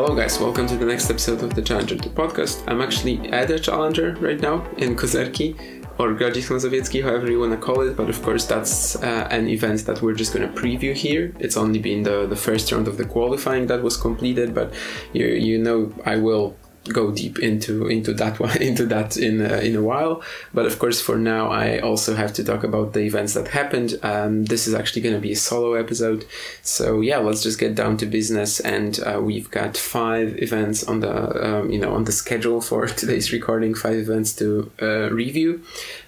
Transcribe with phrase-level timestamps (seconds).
[0.00, 2.62] Hello, guys, welcome to the next episode of the Challenger 2 podcast.
[2.68, 5.56] I'm actually at a Challenger right now in Kozerki
[5.98, 9.48] or Grodzisk Mazowiecki, however you want to call it, but of course, that's uh, an
[9.48, 11.34] event that we're just going to preview here.
[11.40, 14.72] It's only been the, the first round of the qualifying that was completed, but
[15.12, 16.56] you, you know, I will
[16.92, 20.22] go deep into into that one into that in uh, in a while.
[20.52, 23.98] But of course for now i also have to talk about the events that happened.
[24.02, 26.24] Um, this is actually going to be a solo episode.
[26.62, 31.00] So yeah let's just get down to business and uh, we've got five events on
[31.00, 35.62] the um, you know on the schedule for today's recording five events to uh, review.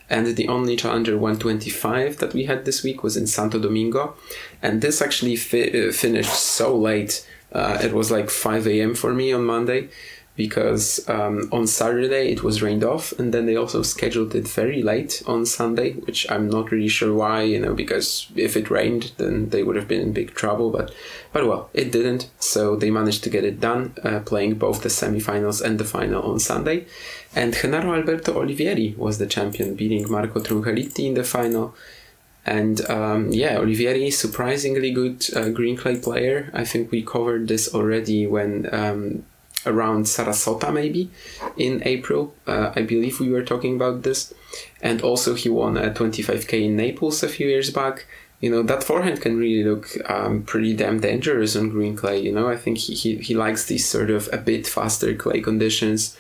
[0.08, 4.16] And the only challenger 125 that we had this week was in santo domingo.
[4.60, 9.12] And this actually fi- uh, finished so late uh, it was like 5 a.m for
[9.12, 9.88] me on monday
[10.46, 14.82] because um, on Saturday it was rained off, and then they also scheduled it very
[14.82, 17.42] late on Sunday, which I'm not really sure why.
[17.42, 20.70] You know, because if it rained, then they would have been in big trouble.
[20.70, 20.94] But,
[21.34, 24.88] but well, it didn't, so they managed to get it done, uh, playing both the
[24.88, 26.86] semifinals and the final on Sunday.
[27.36, 31.74] And Genaro Alberto Olivieri was the champion, beating Marco Trungelliti in the final.
[32.46, 36.50] And um, yeah, Olivieri, surprisingly good uh, green clay player.
[36.54, 39.24] I think we covered this already when um,
[39.66, 41.10] around Sarasota maybe
[41.56, 42.34] in April.
[42.46, 44.32] Uh, I believe we were talking about this.
[44.82, 48.06] And also he won a 25k in Naples a few years back.
[48.40, 52.20] You know, that forehand can really look um, pretty damn dangerous on green clay.
[52.20, 55.42] You know, I think he, he, he likes these sort of a bit faster clay
[55.42, 56.16] conditions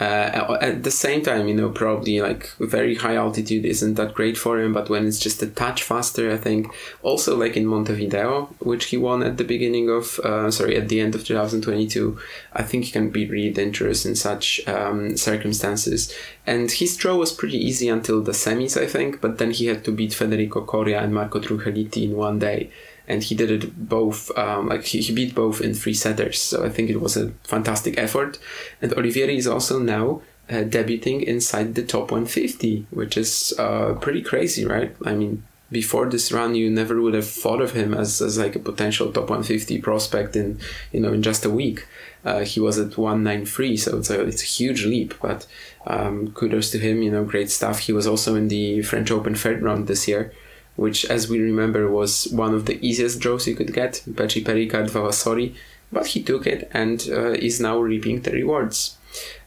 [0.00, 4.38] uh, at the same time, you know, probably like very high altitude isn't that great
[4.38, 6.72] for him, but when it's just a touch faster, I think
[7.02, 11.00] also like in Montevideo, which he won at the beginning of, uh, sorry, at the
[11.00, 12.18] end of 2022,
[12.54, 16.14] I think he can be really dangerous in such um, circumstances.
[16.46, 19.84] And his draw was pretty easy until the semis, I think, but then he had
[19.84, 22.70] to beat Federico Coria and Marco Trungelliti in one day
[23.10, 26.40] and he did it both um, like he, he beat both in three setters.
[26.40, 28.38] So i think it was a fantastic effort.
[28.80, 34.22] And olivieri is also now uh, debuting inside the top 150 which is uh, pretty
[34.22, 34.94] crazy right?
[35.04, 38.56] I mean before this run you never would have thought of him as, as like
[38.56, 40.60] a potential top 150 prospect in
[40.92, 41.86] you know in just a week.
[42.24, 45.14] Uh, he was at 193 so it's a, it's a huge leap.
[45.20, 45.46] But
[45.86, 47.80] um, kudos to him you know great stuff.
[47.80, 50.32] He was also in the french open third round this year
[50.76, 54.88] which, as we remember, was one of the easiest draws you could get, Becsi Perica
[54.88, 55.54] Vavasori,
[55.92, 58.96] but he took it and uh, is now reaping the rewards.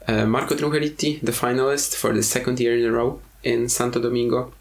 [0.08, 4.54] Uh, Marco Trungelliti, the finalist for the second year in a row in Santo Domingo.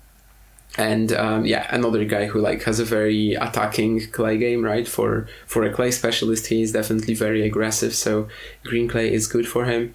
[0.79, 4.89] And um, yeah, another guy who like has a very attacking clay game, right?
[4.89, 7.95] For for a clay specialist, he is definitely very aggressive.
[7.95, 8.29] So
[8.65, 9.95] green clay is good for him.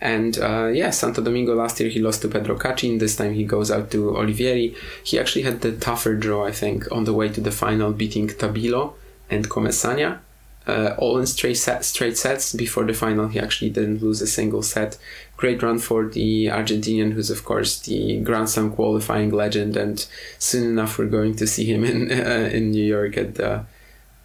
[0.00, 2.98] And uh, yeah, Santo Domingo last year he lost to Pedro Cachin.
[2.98, 4.76] This time he goes out to Olivieri.
[5.02, 8.28] He actually had the tougher draw, I think, on the way to the final, beating
[8.28, 8.94] Tabilo
[9.28, 10.20] and Comesaña.
[10.68, 12.52] Uh, all in straight, set, straight sets.
[12.52, 14.98] Before the final, he actually didn't lose a single set.
[15.38, 20.06] Great run for the Argentinian, who's of course the Grand Slam qualifying legend, and
[20.38, 23.64] soon enough we're going to see him in uh, in New York at the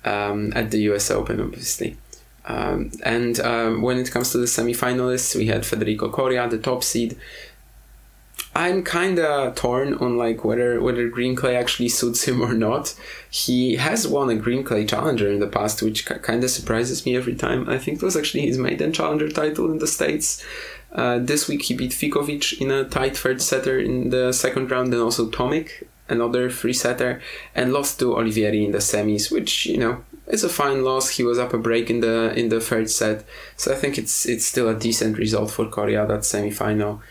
[0.04, 1.10] um, at the U.S.
[1.10, 1.96] Open, obviously.
[2.46, 6.84] Um, and um, when it comes to the semifinalists, we had Federico Coria, the top
[6.84, 7.16] seed.
[8.56, 12.96] I'm kind of torn on like whether whether green clay actually suits him or not.
[13.30, 17.16] He has won a green clay challenger in the past, which kind of surprises me
[17.16, 17.68] every time.
[17.68, 20.44] I think it was actually his maiden challenger title in the states.
[20.92, 24.94] Uh, this week he beat Ficovich in a tight third setter in the second round,
[24.94, 27.22] and also Tomic, another free setter,
[27.54, 29.96] and lost to Olivieri in the semis, which you know
[30.28, 31.10] it's a fine loss.
[31.10, 33.26] He was up a break in the in the third set,
[33.58, 37.02] so I think it's it's still a decent result for Coria that semifinal.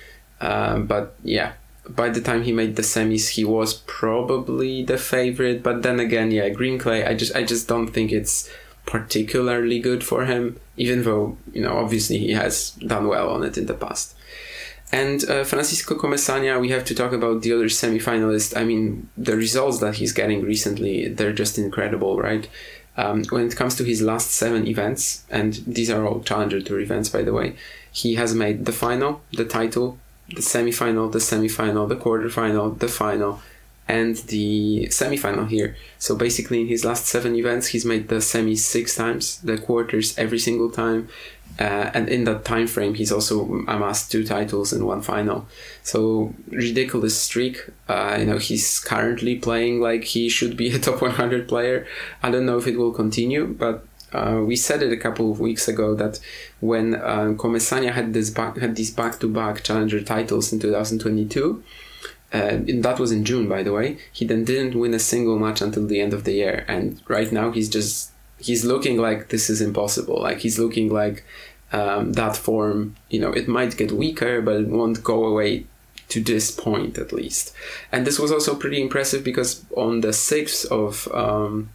[0.41, 1.53] Um, but yeah,
[1.89, 5.63] by the time he made the semis, he was probably the favorite.
[5.63, 7.05] But then again, yeah, green clay.
[7.05, 8.51] I just I just don't think it's
[8.87, 13.59] particularly good for him, even though you know obviously he has done well on it
[13.59, 14.15] in the past.
[14.93, 18.55] And uh, Francisco Comesaña, we have to talk about the other semi-finalist.
[18.55, 22.47] I mean, the results that he's getting recently, they're just incredible, right?
[22.99, 26.81] Um, when it comes to his last seven events, and these are all Challenger Tour
[26.81, 27.57] events, by the way,
[27.91, 29.99] he has made the final, the title,
[30.35, 33.41] the semi-final, the semi-final, the quarter-final, the final,
[33.89, 35.75] and the semi-final here.
[35.99, 40.17] So basically, in his last seven events, he's made the semis six times, the quarters
[40.19, 41.09] every single time,
[41.59, 45.47] uh, and in that time frame, he's also amassed two titles and one final.
[45.83, 47.69] So ridiculous streak.
[47.89, 51.87] Uh, you know, he's currently playing like he should be a top 100 player.
[52.23, 55.41] I don't know if it will continue, but uh, we said it a couple of
[55.41, 56.21] weeks ago that
[56.61, 61.63] when uh, Comesaña had this back, had these back-to-back challenger titles in 2022.
[62.35, 63.99] Uh, and that was in June, by the way.
[64.11, 67.31] He then didn't win a single match until the end of the year, and right
[67.31, 68.12] now he's just
[68.43, 70.21] he's looking like this is impossible.
[70.21, 71.25] Like he's looking like
[71.73, 75.67] um, that form, you know, it might get weaker, but it won't go away
[76.09, 77.55] to this point at least.
[77.91, 81.71] And this was also pretty impressive because on the 6th of um,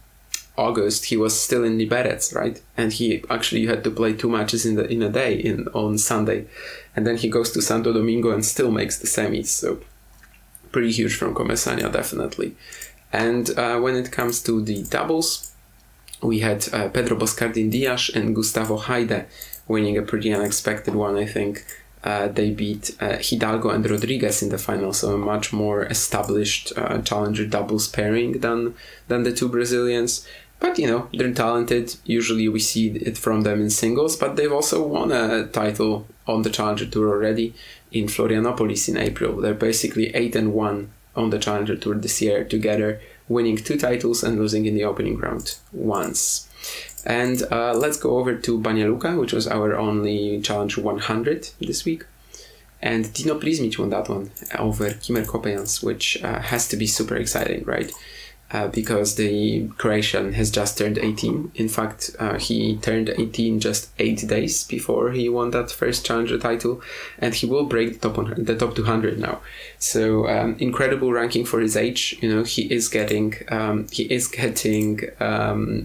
[0.56, 2.60] August, he was still in Liberec, right?
[2.76, 5.98] And he actually had to play two matches in the in a day in on
[5.98, 6.46] Sunday,
[6.94, 9.46] and then he goes to Santo Domingo and still makes the semis.
[9.46, 9.80] So
[10.72, 12.54] pretty huge from Comesaña, definitely.
[13.12, 15.52] And uh, when it comes to the doubles,
[16.22, 19.26] we had uh, Pedro Boscardin Dias and Gustavo Heide
[19.66, 21.64] winning a pretty unexpected one, I think.
[22.02, 26.72] Uh, they beat uh, Hidalgo and Rodriguez in the final, so a much more established
[26.76, 28.74] uh, challenger doubles pairing than
[29.08, 30.26] than the two Brazilians.
[30.60, 31.96] But you know they're talented.
[32.04, 36.42] Usually we see it from them in singles, but they've also won a title on
[36.42, 37.54] the challenger tour already
[37.90, 39.40] in Florianopolis in April.
[39.40, 44.22] They're basically eight and one on the challenger tour this year together, winning two titles
[44.22, 46.48] and losing in the opening round once.
[47.04, 51.84] And uh, let's go over to Banja Luka, which was our only Challenge 100 this
[51.84, 52.04] week.
[52.80, 57.16] And Dino Prizmic won that one over Kimmer Coppejans, which uh, has to be super
[57.16, 57.92] exciting, right?
[58.50, 61.52] Uh, because the Croatian has just turned 18.
[61.54, 66.38] In fact, uh, he turned 18 just eight days before he won that first challenger
[66.38, 66.80] title,
[67.18, 69.42] and he will break the top 100, the top 200 now.
[69.78, 72.16] So um, incredible ranking for his age.
[72.22, 75.84] You know, he is getting um, he is getting um,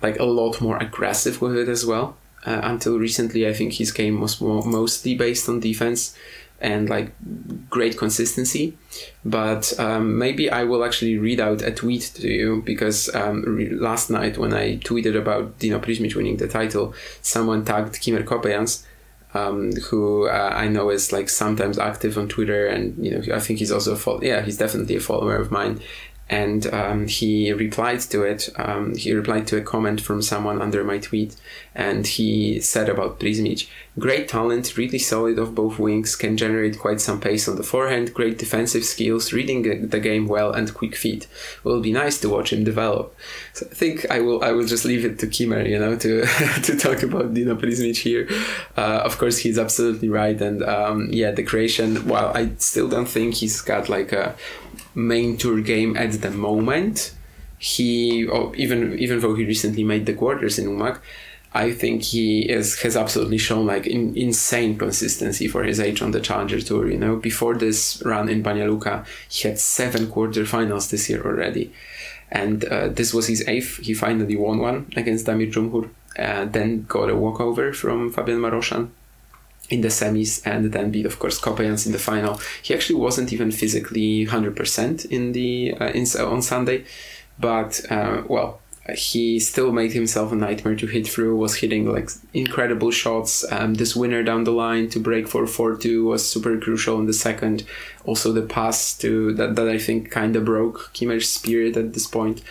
[0.00, 2.16] like a lot more aggressive with it as well.
[2.46, 6.14] Uh, until recently, I think his game was more, mostly based on defense
[6.64, 7.12] and like
[7.68, 8.76] great consistency.
[9.24, 13.70] But um, maybe I will actually read out a tweet to you because um, re-
[13.70, 18.84] last night when I tweeted about Dino Prizmic winning the title, someone tagged Kimmer Coppejans.
[19.36, 23.40] Um, who uh, I know is like sometimes active on Twitter, and you know I
[23.40, 25.80] think he's also a fo- yeah he's definitely a follower of mine,
[26.34, 28.48] and um, he replied to it.
[28.56, 31.36] Um, he replied to a comment from someone under my tweet,
[31.76, 33.68] and he said about Prizmic,
[34.06, 38.12] great talent, really solid off both wings, can generate quite some pace on the forehand,
[38.12, 41.28] great defensive skills, reading the game well, and quick feet.
[41.62, 43.14] Will be nice to watch him develop.
[43.52, 46.12] So I think I will I will just leave it to Kimmer, you know, to
[46.66, 48.28] to talk about Dino Prizmic here.
[48.76, 52.08] Uh, of course, he's absolutely right, and um, yeah, the Croatian.
[52.08, 54.34] While I still don't think he's got like a
[54.94, 57.14] main tour game at the moment.
[57.58, 60.98] He, oh, even even though he recently made the quarters in Umag,
[61.52, 66.10] I think he is has absolutely shown like in, insane consistency for his age on
[66.10, 66.90] the Challenger Tour.
[66.90, 71.72] You know, before this run in Banja Luka, he had seven quarterfinals this year already,
[72.30, 73.78] and uh, this was his eighth.
[73.78, 75.88] He finally won one against Damir Dzumhur,
[76.18, 78.90] uh, then got a walkover from Fabian Marozsan
[79.70, 82.40] in the semis and then beat of course Coppejans in the final.
[82.62, 86.84] He actually wasn't even physically 100% in the uh, in, on Sunday,
[87.38, 88.60] but uh, well
[88.94, 93.50] he still made himself a nightmare to hit through was hitting like incredible shots.
[93.50, 97.14] Um, this winner down the line to break for 4-2 was super crucial in the
[97.14, 97.64] second.
[98.04, 102.06] Also the pass to that, that i think kind of broke kimmer's spirit at this
[102.06, 102.42] point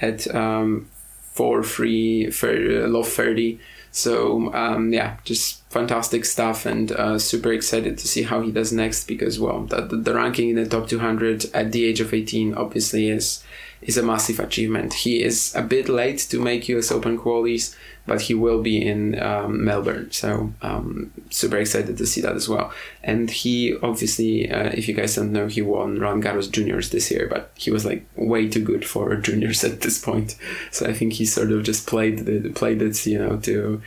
[0.00, 0.88] at um,
[1.36, 3.60] 4-3 love 30
[3.96, 8.72] so um, yeah, just fantastic stuff, and uh, super excited to see how he does
[8.72, 9.04] next.
[9.04, 13.08] Because well, the, the ranking in the top 200 at the age of 18 obviously
[13.10, 13.42] is
[13.82, 14.94] is a massive achievement.
[14.94, 19.20] He is a bit late to make US Open qualies, but he will be in
[19.20, 20.10] um, Melbourne.
[20.10, 22.72] So um, super excited to see that as well.
[23.04, 27.10] And he obviously, uh, if you guys don't know, he won Roland Garros Juniors this
[27.10, 30.36] year, but he was like way too good for juniors at this point.
[30.70, 33.82] So I think he sort of just played the played it, you know, to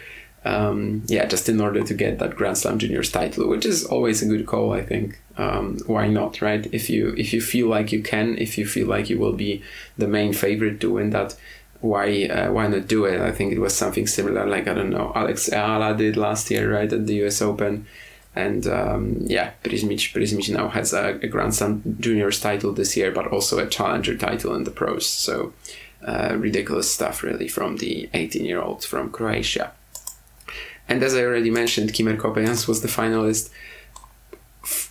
[0.46, 4.22] um, yeah, just in order to get that Grand Slam Juniors title, which is always
[4.22, 5.20] a good call, I think.
[5.38, 6.68] Um, why not, right?
[6.72, 9.64] If you if you feel like you can, if you feel like you will be
[9.98, 11.36] the main favorite to win that,
[11.82, 13.22] why uh, why not do it?
[13.22, 16.74] I think it was something similar, like I don't know, Alex Eala did last year,
[16.74, 17.42] right, at the U.S.
[17.42, 17.86] Open.
[18.36, 23.12] And um, yeah, Prizmic, Prizmic now has a, a Grand Slam Juniors title this year,
[23.12, 25.08] but also a Challenger title in the pros.
[25.08, 25.52] So
[26.06, 29.74] uh, ridiculous stuff, really, from the 18 year old from Croatia.
[30.90, 33.52] And as I already mentioned, Kimmer Coppejans was the finalist.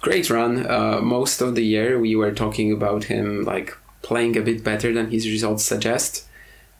[0.01, 0.65] Great run.
[0.65, 4.95] Uh, most of the year, we were talking about him like playing a bit better
[4.95, 6.25] than his results suggest.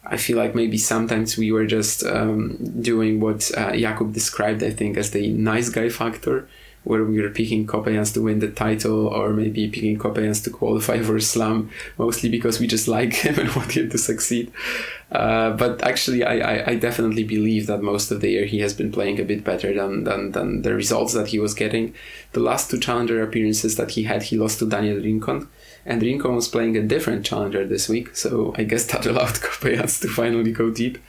[0.05, 4.71] I feel like maybe sometimes we were just um, doing what uh, Jakub described, I
[4.71, 6.47] think, as the nice guy factor
[6.89, 10.99] where we were picking Coppejans to win the title or maybe picking Coppejans to qualify
[11.03, 11.69] for Slam,
[11.99, 14.51] mostly because we just like him and want him to succeed.
[15.11, 18.73] Uh, but actually, I, I, I, definitely believe that most of the year he has
[18.75, 21.93] been playing a bit better than, than, than the results that he was getting.
[22.33, 25.47] The last two challenger appearances that he had, he lost to Daniel Rincon
[25.89, 29.99] and Rincon was playing a different challenger this week, so I guess that allowed Coppejans
[30.01, 30.99] to finally go deep.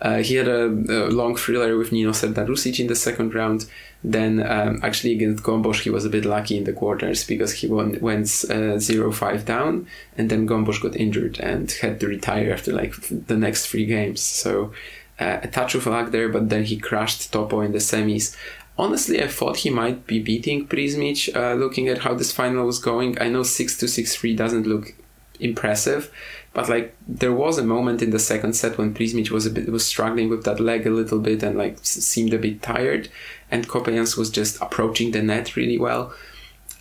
[0.00, 3.66] Uh, he had a, a, long thriller with Nino Serdarusic in the second round.
[4.04, 7.66] Then, um, actually, against Gombos, he was a bit lucky in the quarters because he
[7.66, 12.52] won, went uh, 0 5 down, and then Gombos got injured and had to retire
[12.52, 14.20] after like the next three games.
[14.20, 14.72] So,
[15.18, 18.36] uh, a touch of luck there, but then he crashed Topo in the semis.
[18.78, 21.34] Honestly, I thought he might be beating Prizmic.
[21.34, 24.68] Uh, looking at how this final was going, I know six to six three doesn't
[24.68, 24.94] look
[25.40, 26.12] impressive,
[26.52, 29.68] but like there was a moment in the second set when Prizmic was a bit
[29.68, 33.08] was struggling with that leg a little bit and like seemed a bit tired,
[33.50, 36.14] and Coppejans was just approaching the net really well.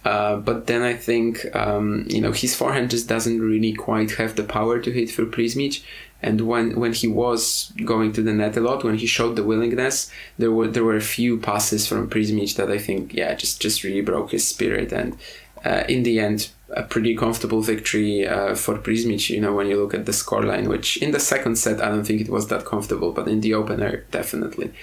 [0.06, 4.36] Uh, but then I think um, you know his forehand just doesn't really quite have
[4.36, 5.84] the power to hit through Prizmic,
[6.21, 9.43] and when when he was going to the net a lot, when he showed the
[9.43, 13.62] willingness, there were there were a few passes from Prizmic that I think yeah just
[13.62, 14.91] just really broke his spirit.
[14.91, 15.17] And
[15.63, 19.29] uh, in the end, a pretty comfortable victory uh, for Prizmic.
[19.29, 22.03] You know when you look at the scoreline, which in the second set I don't
[22.03, 24.74] think it was that comfortable, but in the opener definitely.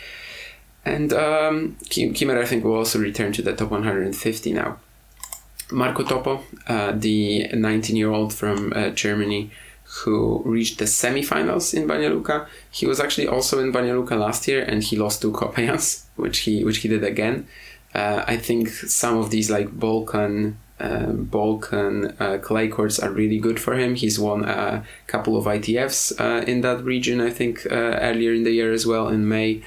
[0.84, 4.78] And um, Kimmer I think will also return to the top 150 now.
[5.72, 9.50] Marko Topo, uh, the 19 year old from uh, Germany
[10.02, 12.46] who reached the semifinals in Banja Luka.
[12.70, 16.38] He was actually also in Banja Luka last year, and he lost to Coppejans, which
[16.40, 17.46] he which he did again.
[17.94, 23.38] Uh, I think some of these like Balkan uh, Balkan uh, clay courts are really
[23.38, 23.94] good for him.
[23.94, 27.74] He's won a couple of ITFs uh, in that region, I think, uh,
[28.08, 29.62] earlier in the year as well in May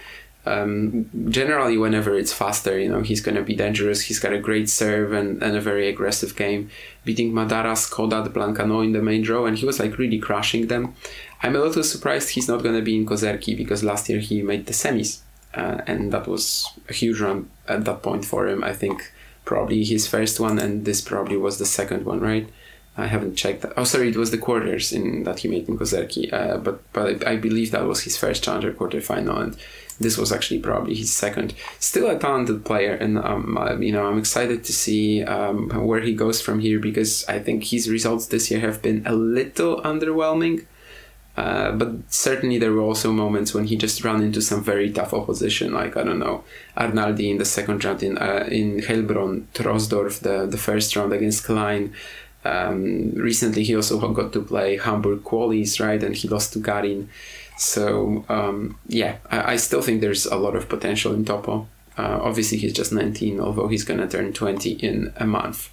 [0.48, 4.02] um, generally whenever it's faster, you know, he's going to be dangerous.
[4.02, 6.70] He's got a great serve and, and a very aggressive game,
[7.06, 10.96] beating Madaras, Kodat, Blancaneaux in the main draw, and he was like really crushing them.
[11.44, 14.42] I'm a little surprised he's not going to be in Kozerki because last year he
[14.42, 15.20] made the semis,
[15.54, 18.64] uh, and that was a huge run at that point for him.
[18.64, 19.12] I think
[19.46, 22.50] probably his first one, and this probably was the second one, right?
[22.98, 23.74] I haven't checked that.
[23.78, 26.34] Oh, sorry, it was the quarters in that he made in Kozerki.
[26.34, 29.58] Uh, but but I believe that was his first challenger quarterfinal, and
[30.00, 31.54] this was actually probably his second.
[31.80, 36.02] Still a talented player, and um, uh, you know I'm excited to see um, where
[36.02, 39.82] he goes from here because I think his results this year have been a little
[39.82, 40.66] underwhelming.
[41.36, 45.14] Uh, but certainly there were also moments when he just ran into some very tough
[45.14, 46.44] opposition, like I don't know
[46.76, 51.44] Arnaldi in the second round in uh, in Heilbronn, Troisdorf the the first round against
[51.44, 51.94] Klein.
[52.44, 57.10] Um, recently, he also got to play Hamburg qualies, right, and he lost to Garin.
[57.58, 61.68] So um, yeah, I, I, still think there's a lot of potential in Topo.
[61.98, 65.72] Uh, obviously, he's just 19, although he's gonna turn 20 in a month.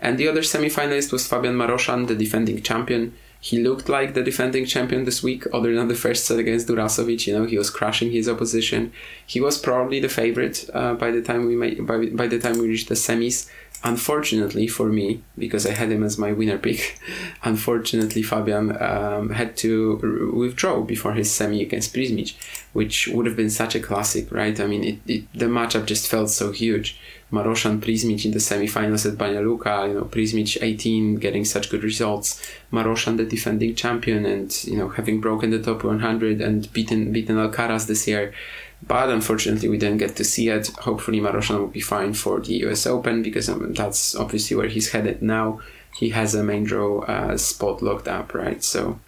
[0.00, 3.14] And the other semi-finalist was Fabian Marozsan, the defending champion.
[3.42, 7.26] He looked like the defending champion this week, other than the first set against Durasovic.
[7.26, 8.92] You know, he was crushing his opposition.
[9.26, 12.58] He was probably the favorite uh, by the time we made, by, by the time
[12.58, 13.50] we reached the semis
[13.82, 16.98] unfortunately for me, because I had him as my winner pick,
[17.42, 22.34] unfortunately Fabian um, had to withdraw before his semi against Prizmic,
[22.72, 24.58] which would have been such a classic, right?
[24.60, 26.98] I mean, it, it, the matchup just felt so huge.
[27.32, 31.84] Marozsan Prizmic in the semi-finals at Banja Luka, you know, Prizmic 18 getting such good
[31.84, 37.12] results, Marozsan the defending champion and, you know, having broken the top 100 and beaten
[37.12, 38.34] beaten Alcaraz this year
[38.82, 40.68] but unfortunately we didn't get to see it.
[40.78, 44.90] Hopefully Marozsan will be fine for the US Open because um, that's obviously where he's
[44.90, 45.60] headed now.
[45.96, 48.62] He has a main draw uh, spot locked up, right?
[48.62, 48.98] So,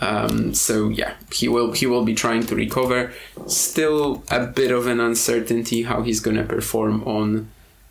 [0.00, 3.12] um, so yeah, he will he will be trying to recover.
[3.46, 7.50] Still a bit of an uncertainty how he's gonna perform on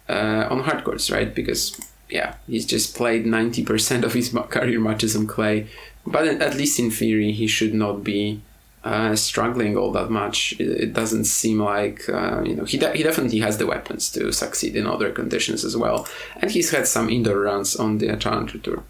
[0.09, 1.35] uh, on hard courts, right?
[1.35, 5.67] Because yeah, he's just played ninety percent of his career matches on clay,
[6.05, 8.41] but at least in theory he should not be
[8.87, 10.53] uh, struggling all that much.
[10.59, 14.09] It, it doesn't seem like uh, you know he de- he definitely has the weapons
[14.11, 18.15] to succeed in other conditions as well, and he's had some indoor runs on the
[18.15, 18.83] Challenger Tour.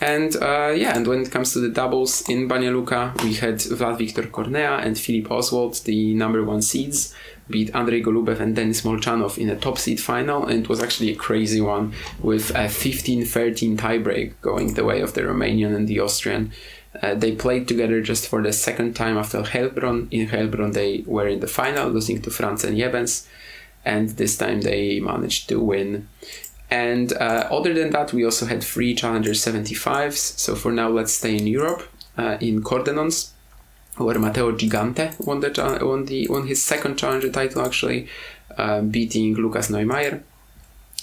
[0.00, 3.56] And uh, yeah, and when it comes to the doubles in Banja Luka, we had
[3.56, 7.12] Vlad Victor Cornea and Philipp Oswald, the number one seeds,
[7.50, 10.46] beat Andrei Golubev and Denis Molchanov in a top seed final.
[10.46, 15.00] And it was actually a crazy one with a 15 13 tiebreak going the way
[15.00, 16.52] of the Romanian and the Austrian.
[17.02, 20.08] Uh, they played together just for the second time after Heilbronn.
[20.10, 23.26] In Heilbronn, they were in the final, losing to Franz and Jebens,
[23.84, 26.08] and this time they managed to win.
[26.70, 30.38] And uh, other than that, we also had three Challenger 75s.
[30.38, 31.82] So for now, let's stay in Europe,
[32.16, 33.30] uh, in Cordenons,
[33.96, 38.08] where Matteo Gigante won, the, won, the, won his second Challenger title, actually,
[38.56, 40.22] uh, beating Lukas Neumayer.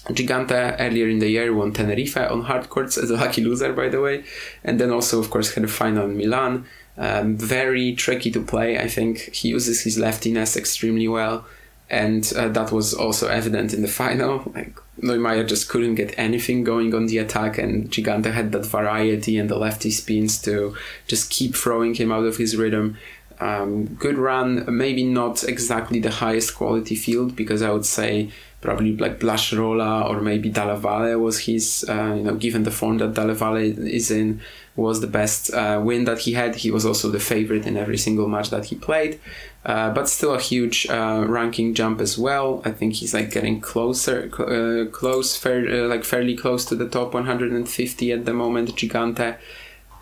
[0.09, 3.89] Gigante earlier in the year won Tenerife on hard courts as a lucky loser, by
[3.89, 4.24] the way,
[4.63, 6.65] and then also, of course, had a final in Milan.
[6.97, 8.79] Um, very tricky to play.
[8.79, 11.45] I think he uses his leftiness extremely well,
[11.89, 14.51] and uh, that was also evident in the final.
[14.53, 19.38] Like Neumayer just couldn't get anything going on the attack, and Gigante had that variety
[19.38, 20.75] and the lefty spins to
[21.07, 22.97] just keep throwing him out of his rhythm.
[23.39, 28.31] Um, good run, maybe not exactly the highest quality field because I would say
[28.65, 32.72] probably like Blas Rola or maybe Dalla Valle was his, uh, you know, given the
[32.72, 34.41] form that Dalla Valle is in,
[34.75, 36.55] was the best uh, win that he had.
[36.55, 39.19] He was also the favorite in every single match that he played,
[39.65, 42.62] uh, but still a huge uh, ranking jump as well.
[42.65, 46.89] I think he's like getting closer, uh, close, fair, uh, like fairly close to the
[46.89, 49.38] top 150 at the moment, Gigante,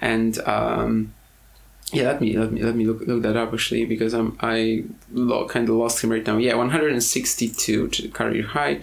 [0.01, 0.39] and.
[0.48, 1.13] Um,
[1.93, 4.83] yeah, let me let me let me look look that up actually because I'm I
[5.12, 6.38] lo- kind of lost him right now.
[6.38, 8.81] Yeah, 162 career high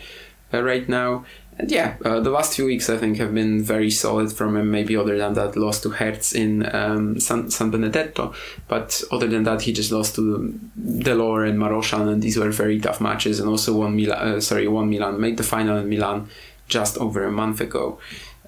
[0.54, 1.24] uh, right now.
[1.58, 4.70] And yeah, uh, the last few weeks I think have been very solid from him.
[4.70, 8.32] Maybe other than that loss to Hertz in um, San, San Benedetto,
[8.68, 12.80] but other than that he just lost to Delort and Marozsan, and these were very
[12.80, 13.40] tough matches.
[13.40, 14.18] And also won Milan.
[14.36, 15.20] Uh, sorry, won Milan.
[15.20, 16.28] Made the final in Milan
[16.68, 17.98] just over a month ago.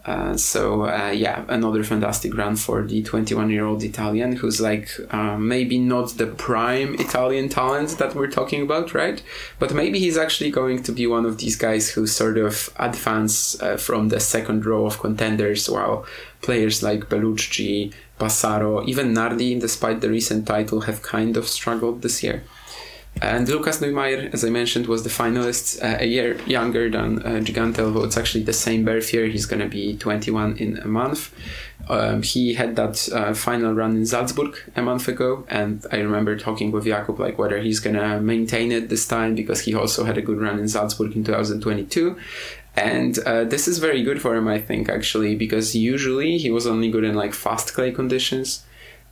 [0.04, 5.78] Uh, so uh, yeah, another fantastic run for the 21-year-old Italian, who's like uh, maybe
[5.78, 9.22] not the prime Italian talent that we're talking about, right?
[9.60, 13.60] But maybe he's actually going to be one of these guys who sort of advance
[13.62, 16.04] uh, from the second row of contenders, while
[16.40, 22.22] players like Bellucci, Passaro, even Nardi, despite the recent title, have kind of struggled this
[22.24, 22.42] year.
[23.20, 27.40] And Lukas Neumayer, as I mentioned, was the finalist, uh, a year younger than uh,
[27.40, 29.26] Gigante, although it's actually the same birth year.
[29.26, 31.32] He's going to be 21 in a month.
[31.88, 36.36] Um, he had that uh, final run in Salzburg a month ago, and I remember
[36.36, 40.04] talking with Jakub like whether he's going to maintain it this time because he also
[40.04, 42.16] had a good run in Salzburg in 2022.
[42.74, 46.66] And uh, this is very good for him, I think, actually, because usually he was
[46.66, 48.64] only good in like fast clay conditions.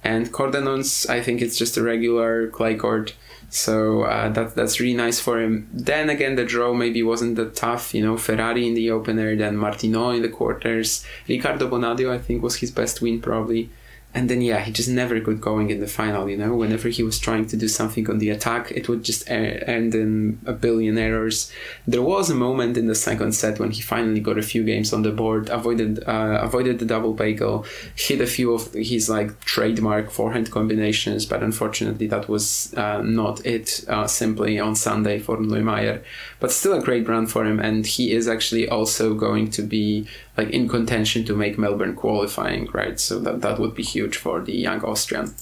[0.03, 3.15] And Cordenons, I think it's just a regular clay court
[3.51, 5.69] so uh, that that's really nice for him.
[5.73, 7.93] Then again, the draw maybe wasn't that tough.
[7.93, 11.05] You know, Ferrari in the opener, then Martino in the quarters.
[11.29, 13.69] Riccardo Bonadio, I think, was his best win probably
[14.13, 16.55] and then yeah he just never got going in the final you know?
[16.55, 20.41] Whenever he was trying to do something on the attack it would just end in
[20.47, 21.53] a billion errors.
[21.87, 24.93] There was a moment in the second set when he finally got a few games
[24.93, 29.41] on the board avoided uh, avoided the double bagel hit a few of his like
[29.41, 35.37] trademark forehand combinations but unfortunately that was uh, not it uh, simply on sunday for
[35.37, 36.03] neumayer
[36.41, 40.07] but still a great run for him and he is actually also going to be
[40.37, 44.41] like in contention to make melbourne qualifying right so that, that would be huge for
[44.41, 45.35] the young Austrian.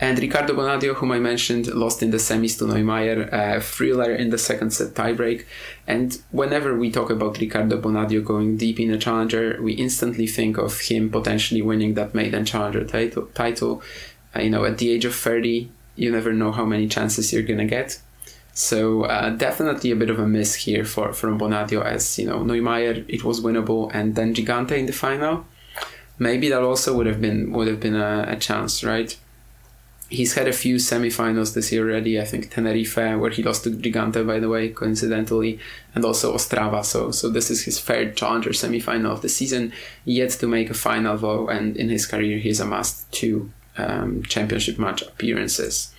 [0.00, 4.30] And Riccardo Bonadio, whom I mentioned, lost in the semis to Neumayer, uh, thriller in
[4.30, 5.44] the second set tiebreak.
[5.88, 10.56] And whenever we talk about Riccardo Bonadio going deep in a challenger, we instantly think
[10.56, 13.26] of him potentially winning that maiden challenger title.
[13.34, 13.82] title.
[14.36, 17.42] Uh, you know, at the age of 30, you never know how many chances you're
[17.42, 18.00] going to get.
[18.58, 22.40] So uh, definitely a bit of a miss here for from Bonadio as, you know,
[22.40, 25.44] Neumayer, it was winnable, and then Gigante in the final
[26.18, 29.16] maybe that also would have been would have been a, a chance, right?
[30.10, 32.18] He's had a few semifinals this year already.
[32.18, 35.58] I think Tenerife, where he lost to Gigante, by the way, coincidentally,
[35.94, 36.82] and also Ostrava.
[36.82, 39.70] So, so this is his third challenger semifinal of the season.
[40.06, 44.78] Yet to make a final, though, and in his career, he's amassed two um, championship
[44.78, 45.92] match appearances.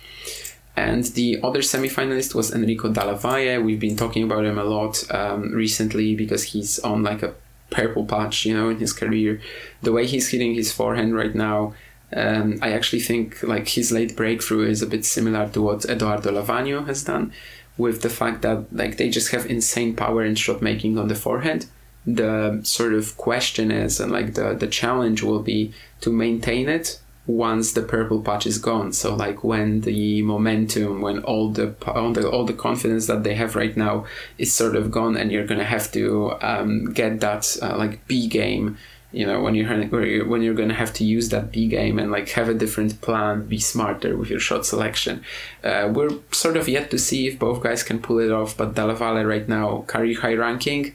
[0.76, 3.62] And the other semifinalist was Enrico Dalla Valle.
[3.62, 7.34] We've been talking about him a lot um, recently because he's on like a
[7.70, 9.40] purple patch, you know, in his career.
[9.82, 11.74] The way he's hitting his forehand right now,
[12.14, 16.30] um, I actually think like his late breakthrough is a bit similar to what Edoardo
[16.30, 17.32] Lavagno has done,
[17.76, 21.14] with the fact that like they just have insane power in shot making on the
[21.14, 21.66] forehand.
[22.06, 27.00] The sort of question is, and like the the challenge will be to maintain it
[27.26, 28.92] once the purple patch is gone.
[28.92, 33.34] So like when the momentum, when all the all the all the confidence that they
[33.34, 34.06] have right now
[34.38, 38.26] is sort of gone, and you're gonna have to um, get that uh, like B
[38.26, 38.78] game.
[39.12, 42.28] You know when you're when you're gonna have to use that B game and like
[42.30, 45.24] have a different plan, be smarter with your shot selection.
[45.64, 48.56] Uh, we're sort of yet to see if both guys can pull it off.
[48.56, 50.94] But Dalla Valle right now career high ranking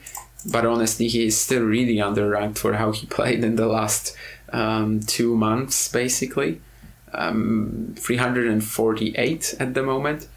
[0.50, 4.16] but honestly, he is still really underranked for how he played in the last
[4.52, 6.60] um, two months, basically.
[7.12, 10.28] Um, 348 at the moment.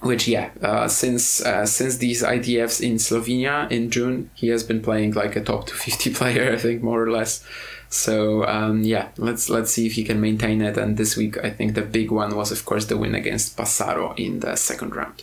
[0.00, 4.82] Which yeah uh, since uh, since these ITFs in Slovenia in June he has been
[4.82, 7.42] playing like a top 250 player I think more or less.
[7.88, 10.76] So um, yeah let's let's see if he can maintain it.
[10.76, 14.16] And this week I think the big one was of course the win against Passaro
[14.18, 15.22] in the second round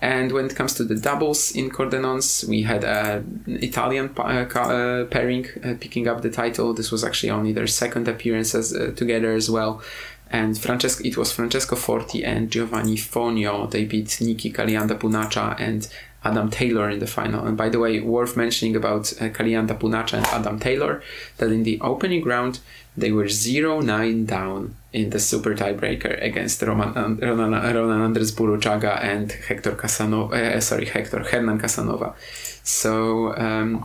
[0.00, 5.04] and when it comes to the doubles in Cordenons, we had an Italian uh, uh,
[5.06, 6.74] pairing uh, picking up the title.
[6.74, 9.82] This was actually only their second appearance as, together as well
[10.30, 13.70] and Francesco, it was Francesco Forti and Giovanni Fonio.
[13.70, 15.88] They beat Niki Kaliyanda Poonacha and
[16.24, 17.46] Adam Taylor in the final.
[17.46, 21.02] And by the way, worth mentioning about uh, Kaliyanda Poonacha and Adam Taylor
[21.36, 22.58] that in the opening round
[22.96, 29.30] they were 0-9 down in the super tiebreaker against Roman, Ronan, Ronan Andres Burruchaga and
[29.30, 30.56] Hector Casanova.
[30.56, 32.14] Uh, sorry, Hector Hernan Casanova.
[32.62, 33.84] So um,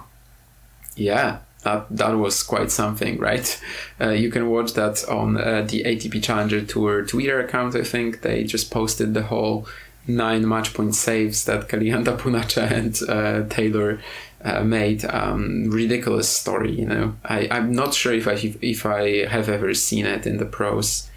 [0.96, 3.62] yeah, that that was quite something, right?
[4.00, 7.76] Uh, you can watch that on uh, the ATP Challenger Tour Twitter account.
[7.76, 9.68] I think they just posted the whole
[10.08, 14.00] nine match point saves that Kaliyanda Poonacha and uh, Taylor
[14.44, 15.06] uh, made.
[15.06, 17.16] Um, ridiculous story, you know.
[17.24, 21.10] I I'm not sure if I if I have ever seen it in the pros.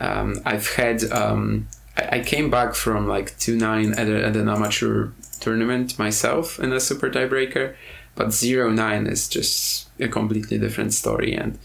[0.00, 4.48] Um, I've had um, I, I came back from like two nine at, at an
[4.48, 7.74] amateur tournament myself in a super tiebreaker
[8.14, 11.58] but zero nine is just a completely different story and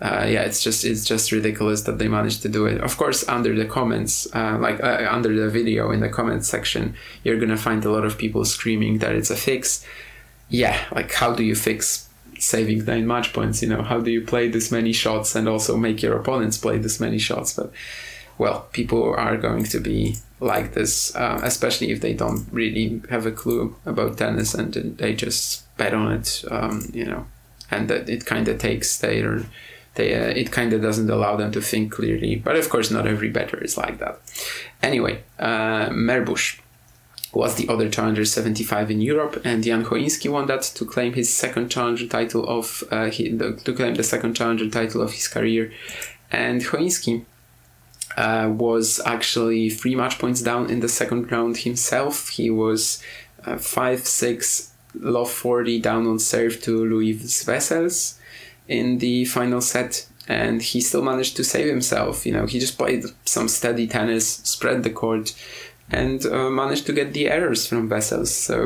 [0.00, 3.26] uh, yeah it's just it's just ridiculous that they managed to do it of course
[3.28, 7.56] under the comments uh, like uh, under the video in the comment section you're gonna
[7.56, 9.84] find a lot of people screaming that it's a fix
[10.62, 14.20] yeah like how do you fix saving nine match points you know how do you
[14.20, 17.72] play this many shots and also make your opponents play this many shots but
[18.36, 23.24] well people are going to be like this uh, especially if they don't really have
[23.24, 27.26] a clue about tennis and they just bet on it, um, you know,
[27.70, 29.42] and that it kind of takes their
[29.94, 32.36] they uh, it kind of doesn't allow them to think clearly.
[32.36, 34.20] But of course, not every better is like that.
[34.82, 36.60] Anyway, uh, Meerbusch
[37.34, 41.32] was the other challenger 75 in Europe, and Jan Choinski won that to claim his
[41.32, 45.28] second challenger title of uh, he, the, to claim the second challenger title of his
[45.28, 45.72] career.
[46.30, 47.24] And Choinski
[48.16, 52.28] uh, was actually three match points down in the second round himself.
[52.30, 53.02] He was
[53.44, 57.14] uh, five six love 40 down on serve to Louis
[57.46, 58.18] Wessels
[58.68, 62.24] in the final set and he still managed to save himself.
[62.24, 65.34] You know, he just played some steady tennis, spread the court,
[66.02, 68.32] and uh, managed to get the errors from Wessels.
[68.48, 68.56] So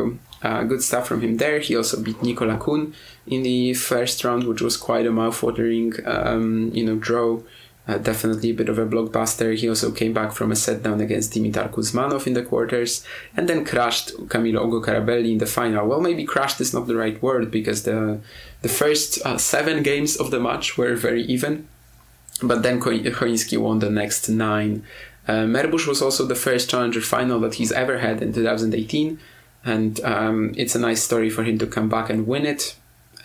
[0.43, 1.59] uh, good stuff from him there.
[1.61, 2.95] He also beat Nicola Kuhn
[3.27, 7.41] in the first round, which was quite a mouth-watering, um, you know, draw.
[7.89, 9.57] Uh, definitely a bit of a blockbuster.
[9.57, 13.03] He also came back from a set down against Dimitar Kuzmanov in the quarters
[13.35, 15.89] and then crashed Camilo Ugo Carabelli in the final.
[15.89, 18.21] Well, maybe crashed is not the right word because the
[18.61, 21.67] the first uh, seven games of the match were very even,
[22.43, 24.83] but then Choinski won the next nine.
[25.29, 29.21] Uh, Meerbusch was also the first challenger final that he's ever had in 2018,
[29.65, 32.75] and um, it's a nice story for him to come back and win it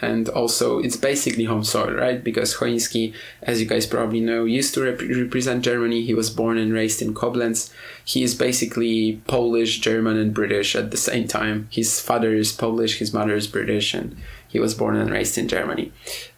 [0.04, 2.24] and also it's basically home soil, right?
[2.24, 6.04] Because Choinski, as you guys probably know, used to rep- represent Germany.
[6.04, 7.72] He was born and raised in Koblenz.
[8.04, 11.68] He is basically Polish, German, and British at the same time.
[11.72, 14.18] His father is Polish, his mother is British, and
[14.54, 15.92] he was born and raised in Germany.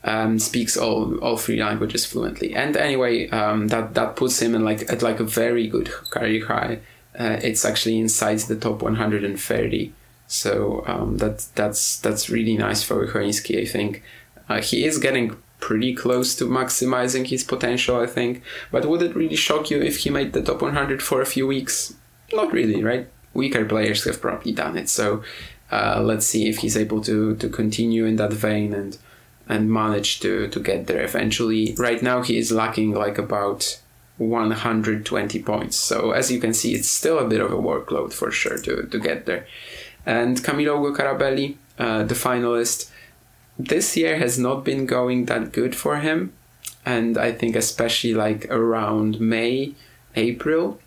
[0.04, 2.56] Um, speaks all all three languages fluently.
[2.56, 6.45] And anyway, um, that that puts him in like at like a very good career
[6.47, 6.80] high.
[7.17, 9.93] Uh, it's actually inside the top 130
[10.28, 13.62] so um, that that's that's really nice for Choinski.
[13.62, 14.04] I think
[14.49, 17.99] uh, he is getting pretty close to maximizing his potential.
[17.99, 21.21] I think, but would it really shock you if he made the top 100 for
[21.21, 21.93] a few weeks?
[22.34, 23.08] Not really, right?
[23.34, 24.89] Weaker players have probably done it.
[24.89, 25.21] So
[25.71, 28.97] uh, let's see if he's able to to continue in that vein and
[29.47, 31.75] and manage to to get there eventually.
[31.78, 33.80] Right now, he is lacking like about
[34.17, 35.75] 120 points.
[35.75, 38.84] So as you can see, it's still a bit of a workload for sure to
[38.84, 39.47] to get there.
[40.06, 42.91] And Camilo Carabelli, uh, the finalist,
[43.58, 46.34] this year has not been going that good for him.
[46.86, 49.73] And I think especially like around May,
[50.15, 50.80] April.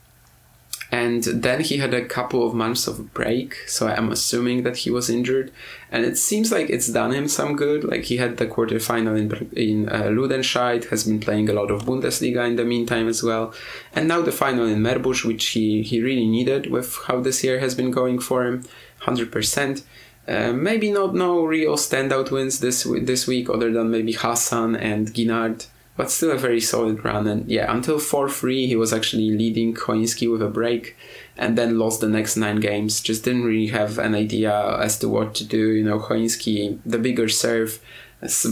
[0.90, 4.90] And then he had a couple of months of break, so I'm assuming that he
[4.90, 5.52] was injured.
[5.92, 7.84] And it seems like it's done him some good.
[7.84, 11.82] Like he had the quarterfinal in in uh, Ludenscheid, has been playing a lot of
[11.84, 13.52] Bundesliga in the meantime as well,
[13.94, 17.58] and now the final in Meerbusch, which he he really needed with how this year
[17.58, 18.64] has been going for him.
[19.02, 19.82] 100%.
[20.26, 25.08] Uh, maybe not no real standout wins this this week, other than maybe Hassan and
[25.14, 25.66] Guinard,
[25.98, 27.26] but still a very solid run.
[27.26, 30.96] And yeah, until 4 3, he was actually leading Choinski with a break.
[31.38, 33.00] and then lost the next nine games.
[33.00, 35.70] Just didn't really have an idea as to what to do.
[35.70, 37.80] You know, Choinski, the bigger serve,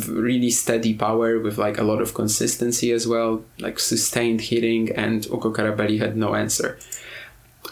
[0.09, 5.27] really steady power with like a lot of consistency as well, like sustained hitting, and
[5.27, 6.79] Ugo Carabelli had no answer.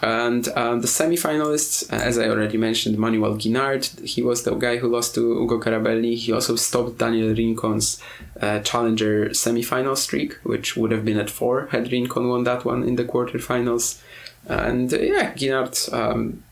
[0.01, 4.89] And um, the semi-finalists, as I already mentioned, Manuel Guinard, he was the guy who
[4.89, 6.15] lost to Ugo Carabelli.
[6.15, 8.01] He also stopped Daniel Rincon's
[8.41, 12.83] uh, challenger semi-final streak, which would have been at four had Rincon won that one
[12.83, 14.01] in the quarterfinals.
[14.47, 16.43] And uh, yeah, Guinard, um,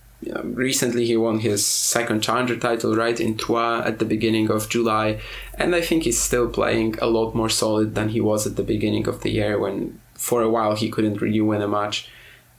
[0.43, 5.19] recently he won his second challenger title right in Troyes at the beginning of July,
[5.57, 8.63] and I think he's still playing a lot more solid than he was at the
[8.63, 12.09] beginning of the year when for a while he couldn't really win a match.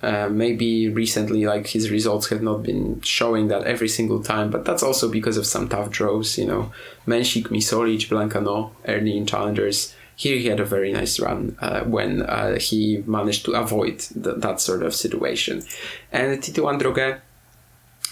[0.04, 4.66] Uh, maybe recently, like his results have not been showing that every single time, but
[4.66, 6.36] that's also because of some tough draws.
[6.36, 6.72] You know,
[7.06, 9.94] Mensik, Misolic, Blancaneaux early in challengers.
[10.14, 14.34] Here he had a very nice run uh, when uh, he managed to avoid the,
[14.34, 15.62] that sort of situation.
[16.12, 17.20] And Tito Droguet,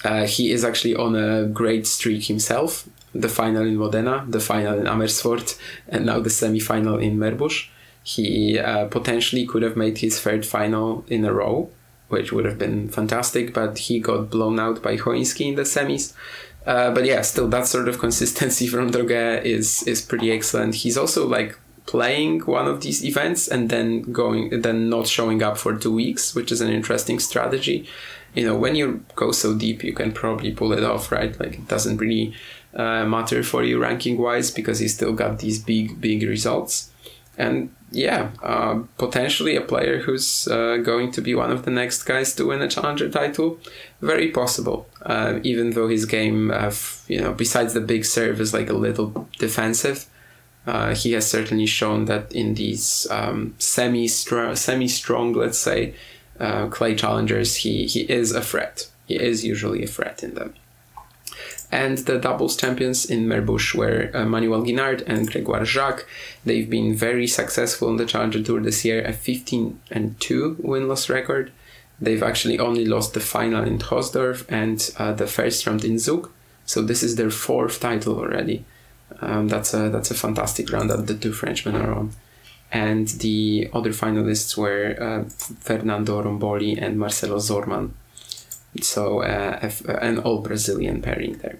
[0.03, 2.89] uh, he is actually on a great streak himself.
[3.13, 7.69] The final in Modena, the final in Amersfoort, and now the semi-final in Meerbusch.
[8.03, 11.69] He uh, potentially could have made his third final in a row
[12.13, 16.13] which would have been fantastic, but he got blown out by Choinski in the semis.
[16.65, 20.75] Uh, but yeah, still that sort of consistency from Droguet is is pretty excellent.
[20.75, 25.57] He's also like playing one of these events and then going then not showing up
[25.57, 27.85] for two weeks, which is an interesting strategy.
[28.33, 31.37] You know, when you go so deep, you can probably pull it off, right?
[31.39, 32.33] Like it doesn't really
[32.73, 36.91] uh, matter for you ranking wise because he still got these big big results.
[37.37, 42.03] And yeah, uh, potentially a player who's uh, going to be one of the next
[42.03, 43.59] guys to win a challenger title.
[44.01, 46.51] Very possible, uh, even though his game,
[47.07, 50.07] you know, besides the big serve, is like a little defensive.
[50.65, 55.93] Uh, he has certainly shown that in these um, semi semi strong, let's say,
[56.39, 58.89] uh, clay challengers, he he is a threat.
[59.05, 60.55] He is usually a threat in them
[61.73, 66.03] and the doubles champions in Meerbusch were uh, Manuel Guinard and Gregoire Jacq.
[66.45, 70.87] They've been very successful on the Challenger Tour this year, a 15 and 2 win
[70.87, 71.51] loss record.
[71.99, 76.29] They've actually only lost the final in Troisdorf and uh, the first round in Zug.
[76.65, 78.65] So this is their fourth title already.
[79.19, 82.11] Um, that's a that's a fantastic round that the two Frenchmen are on.
[82.71, 85.23] And the other finalists were uh,
[85.59, 87.93] Fernando Romboli and Marcelo Zormann.
[88.81, 91.59] So uh, an all Brazilian pairing there.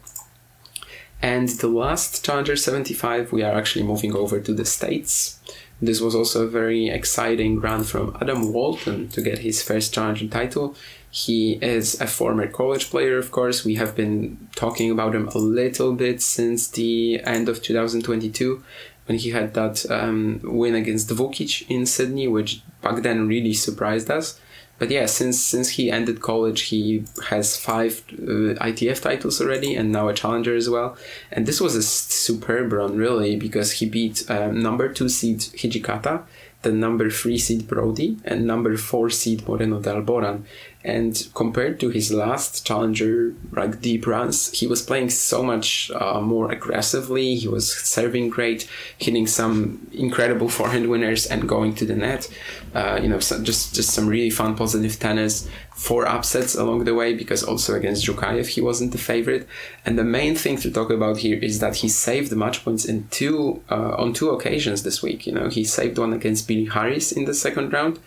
[1.22, 5.40] And the last Challenger 75, we are actually moving over to the States.
[5.82, 10.28] This was also a very exciting run from Adam Walton to get his first Challenger
[10.28, 10.76] title.
[11.10, 13.64] He is a former college player, of course.
[13.64, 18.62] We have been talking about him a little bit since the end of 2022
[19.06, 24.10] when he had that um, win against Vukic in Sydney, which back then really surprised
[24.10, 24.40] us
[24.80, 29.92] but yeah, since since he ended college, he has five uh, ITF titles already, and
[29.92, 30.98] now a challenger as well.
[31.32, 36.24] And this was a superb run, really, because he beat um, number two seed Hijikata,
[36.64, 40.44] the number three seed Brody, and number four seed Moreno de Alboran.
[40.86, 46.20] And compared to his last challenger, like deep runs, he was playing so much uh,
[46.20, 47.36] more aggressively.
[47.36, 48.68] He was serving great,
[48.98, 52.30] hitting some incredible forehand winners, and going to the net.
[52.76, 55.48] Uh, you know, so just just some really fun, positive tennis.
[55.74, 59.48] Four upsets along the way because also against Djukaev he wasn't the favorite.
[59.86, 63.08] And the main thing to talk about here is that he saved match points in
[63.10, 65.26] two uh, on two occasions this week.
[65.26, 68.00] You know, he saved one against Billy Harris in the second round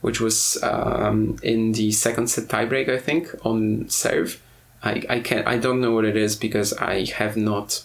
[0.00, 4.42] which was um, in the second set tiebreak, I think, on serve.
[4.82, 7.84] I, I can I don't know what it is because I have not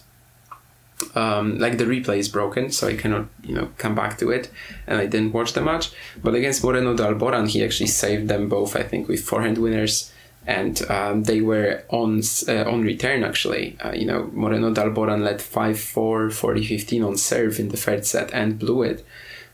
[1.14, 4.50] um, like the replay is broken, so I cannot you know come back to it,
[4.88, 5.92] and I didn't watch the match.
[6.24, 8.76] But against Moreno de Alboran, he actually saved them both.
[8.76, 10.12] I think with forehand winners,
[10.48, 13.78] and um, they were on uh, on return actually.
[13.84, 18.32] Uh, you know Moreno de Alboran led 5-4, 40-15 on serve in the third set
[18.34, 19.06] and blew it.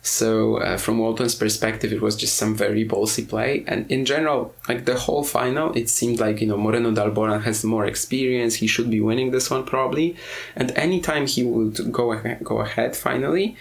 [0.01, 3.63] So uh, from Walton's perspective, it was just some very ballsy play.
[3.67, 7.43] And in general, like the whole final, it seemed like, you know, Moreno de Alboran
[7.43, 8.55] has more experience.
[8.55, 10.15] He should be winning this one probably.
[10.55, 13.55] And anytime he would go, ahead, go ahead finally,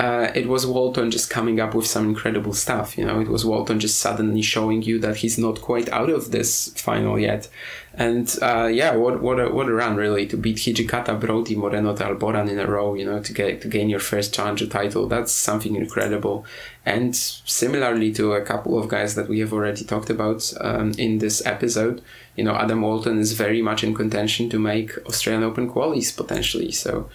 [0.00, 2.96] uh, it was Walton just coming up with some incredible stuff.
[2.96, 6.30] You know, it was Walton just suddenly showing you that he's not quite out of
[6.32, 7.48] this final yet.
[7.98, 11.96] And uh, yeah, what what a, what a run really to beat Hijikata, Brody, Moreno
[11.96, 12.94] Alboran in a row.
[12.94, 15.08] You know, to get to gain your first challenger title.
[15.08, 16.46] That's something incredible.
[16.86, 21.18] And similarly to a couple of guys that we have already talked about um, in
[21.18, 22.00] this episode,
[22.36, 26.70] you know, Adam Walton is very much in contention to make Australian Open qualies potentially.
[26.70, 27.10] So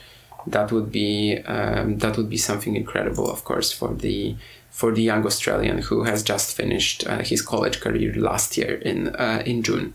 [0.47, 4.35] that would be um, that would be something incredible, of course, for the
[4.69, 9.15] for the young Australian who has just finished uh, his college career last year in
[9.15, 9.93] uh, in June.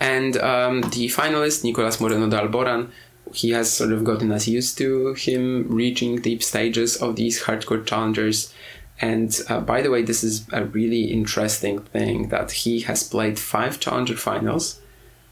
[0.00, 2.90] And um, the finalist Nicolas Moreno de Alboran,
[3.32, 7.86] he has sort of gotten us used to him reaching deep stages of these hardcore
[7.86, 8.52] challengers.
[9.00, 13.38] And uh, by the way, this is a really interesting thing that he has played
[13.38, 14.80] five challenger finals,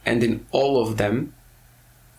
[0.05, 1.35] and in all of them,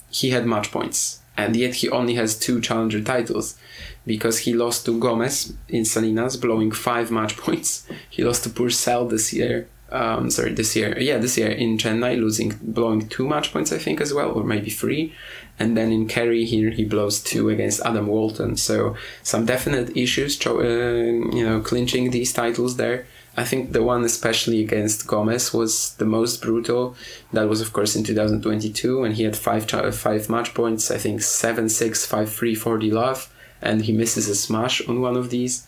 [0.09, 3.57] he had match points and yet he only has two challenger titles
[4.05, 7.87] because he lost to Gomez in Salinas, blowing five match points.
[8.09, 9.67] He lost to Purcell this year.
[9.93, 13.77] Um, sorry, this year, yeah, this year in Chennai, losing, blowing two match points, I
[13.77, 15.13] think, as well, or maybe three.
[15.59, 18.57] And then in Cary here, he blows two against Adam Walton.
[18.57, 23.05] So some definite issues, uh, you know, clinching these titles there.
[23.35, 26.95] I think the one especially against Gomez was the most brutal.
[27.31, 30.91] That was of course in 2022 and he had five five match points.
[30.91, 35.17] I think seven six five three forty love, and he misses a smash on one
[35.17, 35.67] of these.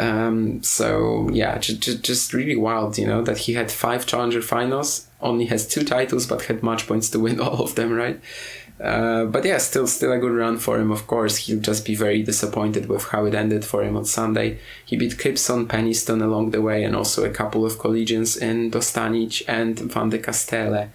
[0.00, 5.06] Um, so yeah, just, just really wild, you know, that he had five challenger finals,
[5.20, 8.18] only has two titles, but had match points to win all of them, right?
[8.80, 10.90] Uh, but yeah, still, still a good run for him.
[10.90, 14.58] Of course, he'll just be very disappointed with how it ended for him on Sunday.
[14.86, 19.42] He beat Kypson, Peniston along the way, and also a couple of collegians in Dostanic
[19.46, 20.88] and Van de Castelle.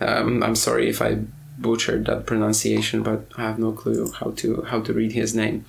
[0.00, 1.18] Um, I'm sorry if I
[1.58, 5.64] butchered that pronunciation, but I have no clue how to how to read his name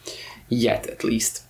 [0.50, 1.45] yet, at least.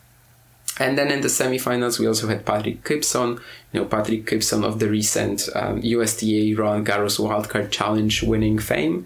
[0.78, 3.40] And then in the semifinals, we also had Patrick Kypson,
[3.72, 9.06] you know, Patrick Kypson of the recent um, USTA Roland Garros Wildcard Challenge winning fame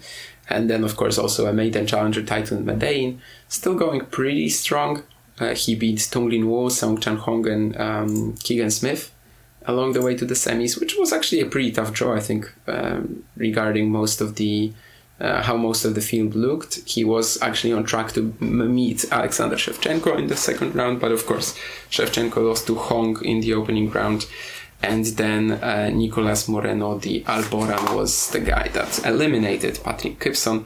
[0.50, 3.20] and then of course also a maiden challenger title in Medein.
[3.48, 5.04] Still going pretty strong.
[5.40, 9.14] Uh, he beat Tung Lin Wu, Song Chan Hong, and um, Keegan Smith
[9.66, 12.52] along the way to the semis, which was actually a pretty tough draw, I think,
[12.68, 14.74] um, regarding most of the
[15.20, 16.80] uh, how most of the field looked.
[16.90, 21.12] He was actually on track to m- meet Alexander Shevchenko in the second round, but
[21.12, 21.58] of course,
[21.90, 24.26] Shevchenko lost to Hong in the opening round
[24.82, 30.66] and then uh, Nicolas Moreno de Alboran was the guy that eliminated Patrick Kypson.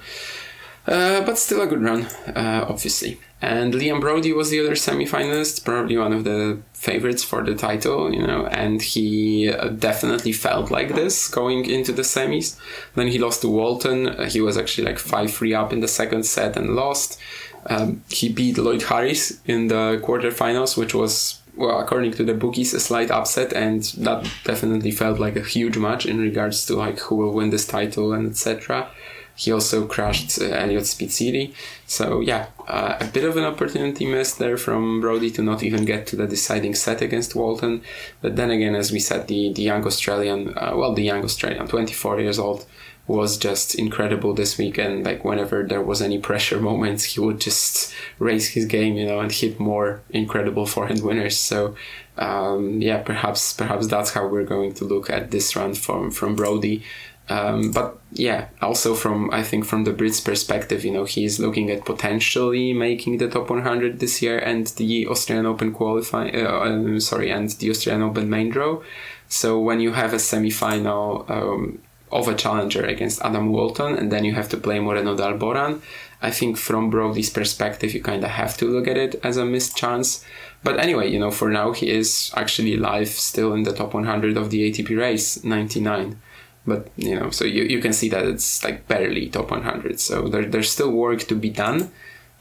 [0.85, 3.19] Uh, but still a good run, uh, obviously.
[3.43, 8.13] And Liam Broady was the other semi-finalist, probably one of the favorites for the title,
[8.13, 12.57] you know, and he uh, definitely felt like this going into the semis.
[12.95, 14.07] Then he lost to Walton.
[14.07, 17.19] Uh, he was actually like 5-3 up in the second set and lost.
[17.65, 22.73] Um, he beat Lloyd Harris in the quarterfinals, which was well, according to the bookies,
[22.73, 26.97] a slight upset, and that definitely felt like a huge match in regards to like
[26.99, 28.89] who will win this title and etc.
[29.35, 31.53] He also crashed uh, Eliot Spizzirri,
[31.87, 35.85] so yeah, uh, a bit of an opportunity missed there from Broady to not even
[35.85, 37.81] get to the deciding set against Walton.
[38.21, 41.67] But then again, as we said, the the young Australian, uh, well, the young Australian,
[41.67, 42.65] 24 years old,
[43.07, 45.05] was just incredible this weekend.
[45.05, 49.19] Like whenever there was any pressure moments, he would just raise his game, you know,
[49.19, 51.39] and hit more incredible forehand winners.
[51.39, 51.75] So
[52.17, 56.35] um, yeah, perhaps perhaps that's how we're going to look at this run from from
[56.35, 56.83] Broady.
[57.29, 61.71] Um, but yeah, also from I think from the Brits' perspective, you know, he's looking
[61.71, 66.29] at potentially making the top 100 this year and the Australian Open qualify.
[66.29, 68.81] Uh, um, sorry, and the Australian Open main draw.
[69.29, 71.79] So when you have a semi-final um,
[72.13, 75.81] of a challenger against Adam Walton, and then you have to play Moreno de Alboran.
[76.21, 79.45] I think from Broady's perspective, you kind of have to look at it as a
[79.45, 80.23] missed chance.
[80.63, 84.37] But anyway, you know, for now, he is actually live still in the top 100
[84.37, 86.21] of the ATP race, 99.
[86.65, 89.99] But, you know, so you, you can see that it's like barely top 100.
[89.99, 91.91] So there, there's still work to be done.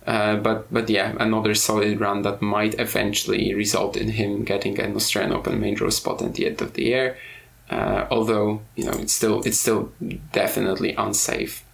[0.07, 4.97] Uh, but but yeah, another solid run that might eventually result in him getting an
[4.97, 7.17] Australian Open main draw spot at the end of the year.
[7.71, 9.93] Uh, although you know it's still it's still
[10.33, 11.65] definitely unsafe.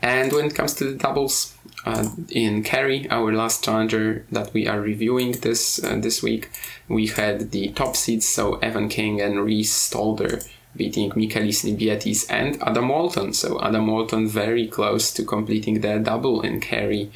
[0.00, 4.68] And when it comes to the doubles, uh, in Cary, our last challenger that we
[4.68, 6.50] are reviewing this uh, this week,
[6.86, 10.48] we had the top seeds, so Evan King and Reese Stalder
[10.78, 13.32] beating Mikelis Libietis and Adam Walton.
[13.32, 17.10] So Adam Walton very close to completing their double in Cary.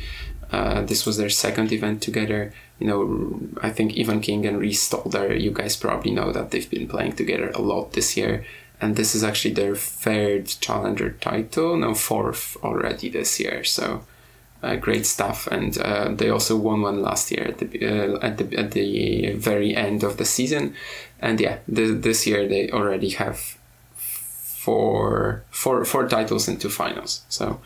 [0.51, 4.88] Uh, this was their second event together you know, I think Evan King and Reese
[4.88, 8.44] Stalder, you guys probably know that they've been playing together a lot this year.
[8.81, 13.62] And this is actually their third challenger title, no, fourth already this year.
[13.62, 14.03] So
[14.64, 15.46] uh, great stuff.
[15.46, 19.35] And uh, they also won one last year at the, uh, at the at the
[19.35, 20.75] very end of the season.
[21.23, 23.56] And yeah, th- this year they already have
[23.94, 27.23] four, four, four titles and two finals.
[27.29, 27.60] So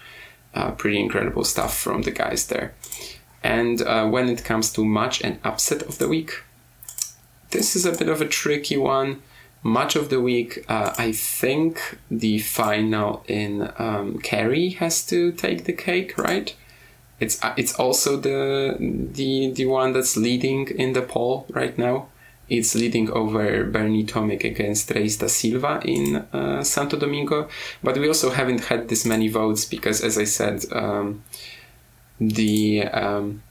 [0.55, 2.75] uh, pretty incredible stuff from the guys there.
[3.43, 6.43] And uh, when it comes to match and upset of the week,
[7.51, 9.23] this is a bit of a tricky one.
[9.63, 15.65] Match of the week, uh, I think the final in um, Cary has to take
[15.65, 16.55] the cake, right?
[17.19, 22.09] It's uh, it's also the the the one that's leading in the poll right now.
[22.49, 27.49] It's leading over Bernie Tomic against Reis da Silva in uh, Santo Domingo,
[27.83, 31.25] but we also haven't had this many votes because, as I said, um,
[32.21, 33.43] the um,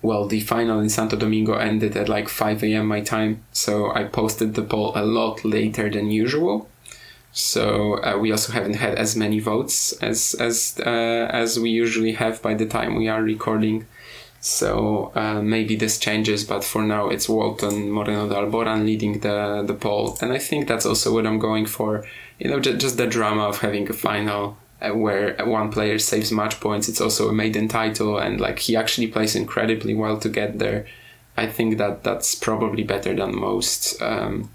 [0.00, 2.86] well, the final in Santo Domingo ended at like 5 a.m.
[2.86, 6.68] my time, so I posted the poll a lot later than usual.
[7.32, 12.12] So uh, we also haven't had as many votes as as uh, as we usually
[12.12, 13.86] have by the time we are recording.
[14.40, 19.64] So uh, maybe this changes, but for now it's Walton Moreno de Alboran leading the
[19.66, 22.04] the poll, and I think that's also what I'm going for.
[22.38, 26.30] You know, just, just the drama of having a final uh, where one player saves
[26.30, 26.88] match points.
[26.88, 30.86] It's also a maiden title, and like he actually plays incredibly well to get there.
[31.36, 34.50] I think that that's probably better than most um,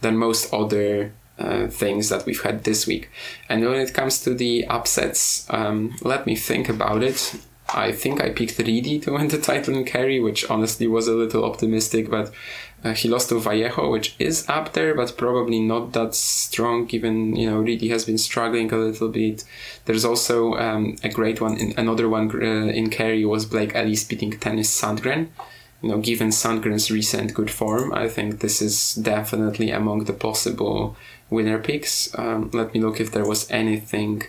[0.00, 3.10] than most other uh, things that we've had this week.
[3.48, 7.34] And when it comes to the upsets, um, let me think about it.
[7.74, 11.14] I think I picked Riedi to win the title in Cary, which honestly was a
[11.14, 12.32] little optimistic, but
[12.84, 17.34] uh, he lost to Vallejo, which is up there, but probably not that strong, given,
[17.34, 19.44] you know, Riedi has been struggling a little bit.
[19.86, 24.04] There's also um, a great one, in, another one uh, in Cary was Blake Ellis
[24.04, 25.28] beating Tennys Sandgren.
[25.82, 30.96] You know, given Sandgren's recent good form, I think this is definitely among the possible
[31.28, 32.16] winner picks.
[32.18, 34.22] Um, let me look if there was anything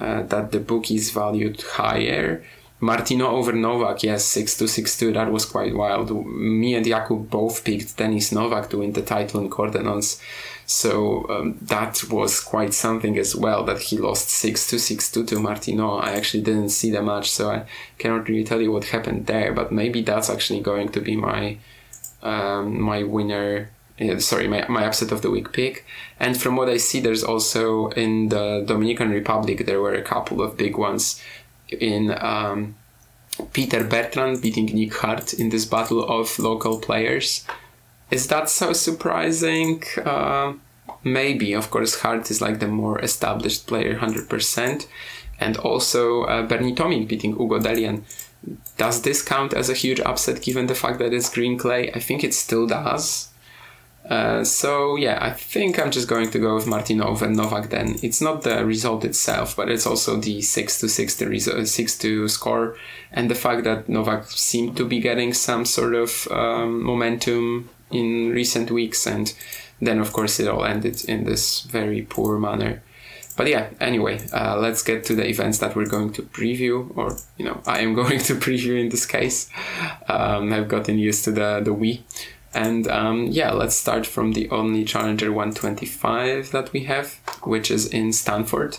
[0.00, 2.44] uh, that the bookies valued higher.
[2.78, 5.12] Martino over Novak, yes, 6 2 6 2.
[5.12, 6.10] That was quite wild.
[6.26, 10.20] Me and Jakub both picked Denis Novak to win the title in Cordenons.
[10.66, 15.24] So um, that was quite something as well that he lost 6 2 6 2
[15.24, 15.96] to Martino.
[15.96, 17.64] I actually didn't see the match, so I
[17.98, 21.56] cannot really tell you what happened there, but maybe that's actually going to be my
[22.22, 23.70] um, my winner.
[23.98, 25.86] Uh, sorry, my, my upset of the week pick.
[26.20, 30.42] And from what I see, there's also in the Dominican Republic, there were a couple
[30.42, 31.22] of big ones
[31.68, 32.76] in um,
[33.52, 37.44] Peter Bertran beating Nick Hardt in this battle of local players.
[38.10, 39.82] Is that so surprising?
[40.04, 40.54] Uh,
[41.02, 41.52] maybe.
[41.52, 44.86] Of course, Hardt is like the more established player, 100%.
[45.38, 48.02] And also uh, Bernie Tomic beating Ugo Dellien.
[48.78, 51.90] Does this count as a huge upset given the fact that it's green clay?
[51.92, 53.28] I think it still does.
[54.08, 57.70] Uh, so yeah, I think I'm just going to go with Martinov and Novak.
[57.70, 61.64] Then it's not the result itself, but it's also the six to six to uh,
[61.64, 62.76] six to score,
[63.10, 68.30] and the fact that Novak seemed to be getting some sort of um, momentum in
[68.30, 69.34] recent weeks, and
[69.80, 72.82] then of course it all ended in this very poor manner.
[73.36, 77.16] But yeah, anyway, uh, let's get to the events that we're going to preview, or
[77.36, 79.50] you know, I am going to preview in this case.
[80.08, 82.02] Um, I've gotten used to the the Wii.
[82.56, 87.86] And um, yeah, let's start from the only Challenger 125 that we have, which is
[87.86, 88.78] in Stanford.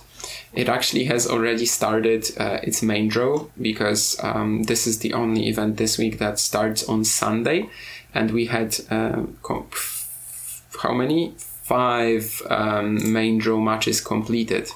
[0.51, 5.47] It actually has already started uh, its main draw because um, this is the only
[5.47, 7.69] event this week that starts on Sunday.
[8.15, 9.27] And we had uh,
[10.79, 11.35] how many?
[11.37, 14.69] Five um, main draw matches completed.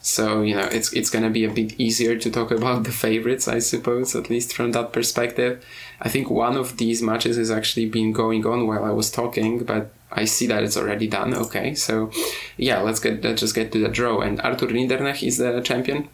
[0.00, 3.46] So you know it's it's gonna be a bit easier to talk about the favorites,
[3.46, 5.62] I suppose, at least from that perspective.
[6.00, 9.64] I think one of these matches has actually been going on while I was talking,
[9.64, 11.34] but I see that it's already done.
[11.34, 12.10] Okay, so
[12.56, 14.20] yeah, let's get let's just get to the draw.
[14.20, 16.08] And Arthur Rinderknech is the champion.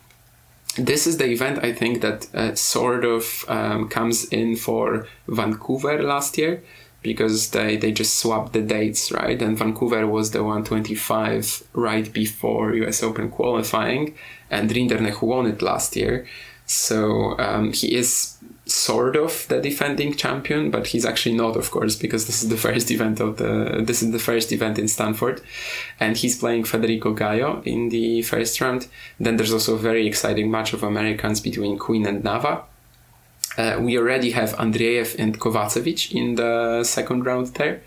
[0.77, 6.03] This is the event I think that uh, sort of um, comes in for Vancouver
[6.03, 6.63] last year
[7.05, 9.41] because they, they just swapped the dates, right?
[9.41, 14.17] And Vancouver was the 125 right before US Open qualifying,
[14.51, 16.27] and Rinderknech won it last year.
[16.67, 18.34] So um, he is
[18.67, 22.57] sort of the defending champion, but he's actually not, of course, because this is the
[22.69, 25.41] first event of the this is the first event in Stanford,
[26.01, 28.89] and he's playing Federico Gaio in the first round.
[29.21, 32.63] Then there's also a very exciting match of Americans between Quinn and Nava.
[33.57, 37.83] Uh, we already have Andreev and Kovacevic in the second round there.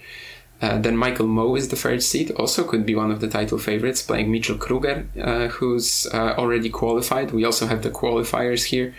[0.60, 3.60] Uh, then Michael Mmoh is the third seed, also could be one of the title
[3.60, 7.32] favorites, playing Mitchell Kruger, uh, who's uh, already qualified.
[7.32, 8.96] We also have the qualifiers here.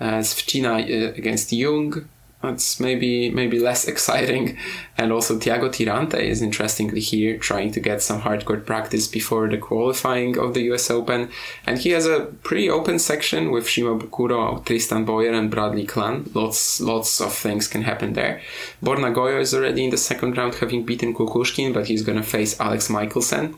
[0.00, 2.08] Uh, Svchina uh, against Jung,
[2.42, 4.58] that's maybe maybe less exciting.
[4.98, 9.58] And also Thiago Tirante is interestingly here trying to get some hardcore practice before the
[9.58, 11.30] qualifying of the US Open.
[11.66, 16.34] And he has a pretty open section with Shimabukuro, Tristan Boyer and Bradley Klahn.
[16.34, 18.42] Lots lots of things can happen there.
[18.82, 22.58] Borna Gojo is already in the second round having beaten Kukushkin, but he's gonna face
[22.60, 23.54] Alex Michelsen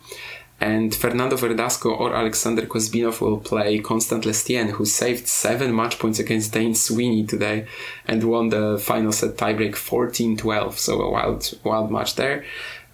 [0.61, 6.19] and Fernando Verdasco or Alexander Kozbinov will play Constant Lestienne, who saved seven match points
[6.19, 7.67] against Dane Sweeney today
[8.07, 10.75] and won the final set tiebreak 14-12.
[10.75, 12.45] So a wild, wild match there.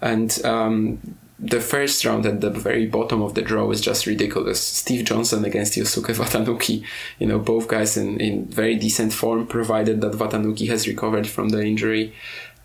[0.01, 4.61] And um, the first round at the very bottom of the draw is just ridiculous.
[4.61, 6.83] Steve Johnson against Yosuke Watanuki.
[7.19, 11.49] You know, both guys in, in very decent form, provided that Watanuki has recovered from
[11.49, 12.13] the injury.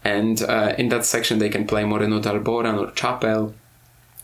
[0.02, 3.54] And uh, in that section, they can play Moreno Dalboran or Chappell.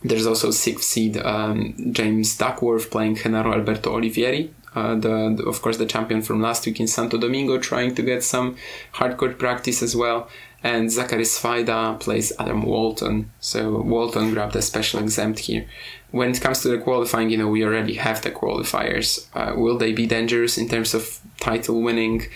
[0.05, 5.63] There's also sixth seed um, James Duckworth playing Genaro Alberto Olivieri, uh, the, the, of
[5.63, 8.57] course the champion from last week in Santo Domingo, trying to get some
[8.95, 10.29] hardcore practice as well.
[10.65, 15.67] And Zachary Svajda plays Adam Walton, so Walton grabbed a special exempt here.
[16.13, 19.27] When it comes to the qualifying, you know we already have the qualifiers.
[19.35, 22.29] Uh, will they be dangerous in terms of title winning?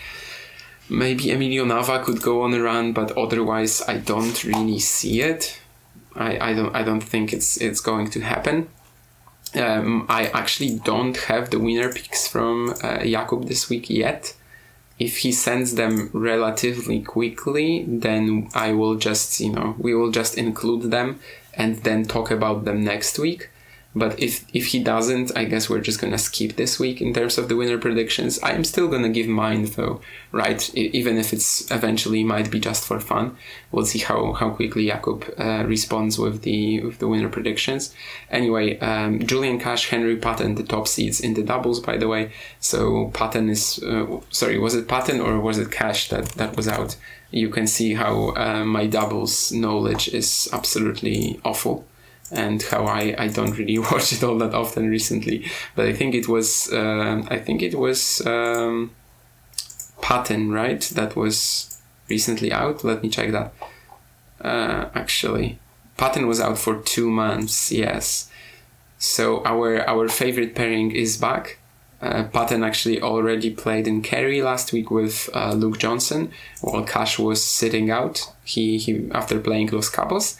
[0.89, 5.59] Maybe Emilio Nava could go on a run, but otherwise I don't really see it.
[6.17, 8.69] I, I don't I don't think it's it's going to happen.
[9.55, 14.35] Um, I actually don't have the winner picks from uh, Jakub this week yet.
[14.99, 20.37] If he sends them relatively quickly, then I will just you know we will just
[20.37, 21.19] include them
[21.53, 23.49] and then talk about them next week.
[23.97, 27.37] But if if he doesn't, I guess we're just gonna skip this week in terms
[27.37, 28.39] of the winner predictions.
[28.43, 30.61] I am still gonna give mine though, right?
[30.75, 33.35] even if it's eventually might be just for fun.
[33.71, 37.93] We'll see how how quickly Jakub uh, responds with the with the winner predictions.
[38.29, 42.31] Anyway, um, Julian Cash, Henry Patton, the top seeds in the doubles, by the way.
[42.59, 46.67] So Patton is uh, sorry, was it Patton or was it Cash that that was
[46.67, 46.95] out?
[47.31, 51.85] You can see how uh, my doubles knowledge is absolutely awful
[52.31, 55.45] and how I, I don't really watch it all that often recently.
[55.75, 58.91] But I think it was uh, I think it was um,
[60.01, 60.81] Patton, right?
[60.81, 62.83] That was recently out.
[62.83, 63.53] Let me check that.
[64.41, 65.59] Uh, actually,
[65.97, 67.71] Patton was out for two months.
[67.71, 68.29] Yes.
[68.97, 71.59] So our our favorite pairing is back.
[71.99, 77.17] Uh, Patton actually already played in Cary last week with uh, Luke Johnson, while Cash
[77.17, 78.31] was sitting out.
[78.43, 80.37] He he after playing Los Cabos,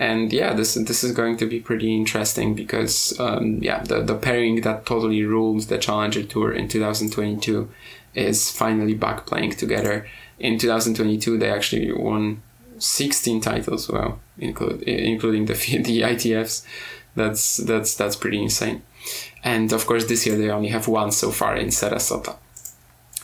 [0.00, 4.14] and yeah, this this is going to be pretty interesting because um, yeah, the the
[4.14, 7.68] pairing that totally ruled the Challenger Tour in 2022
[8.14, 10.08] is finally back playing together.
[10.38, 12.42] In 2022, they actually won
[12.78, 15.52] 16 titles, well, include, including the
[15.84, 16.64] the ITFs.
[17.14, 18.82] That's that's that's pretty insane.
[19.44, 22.36] And of course, this year they only have one so far in Sarasota.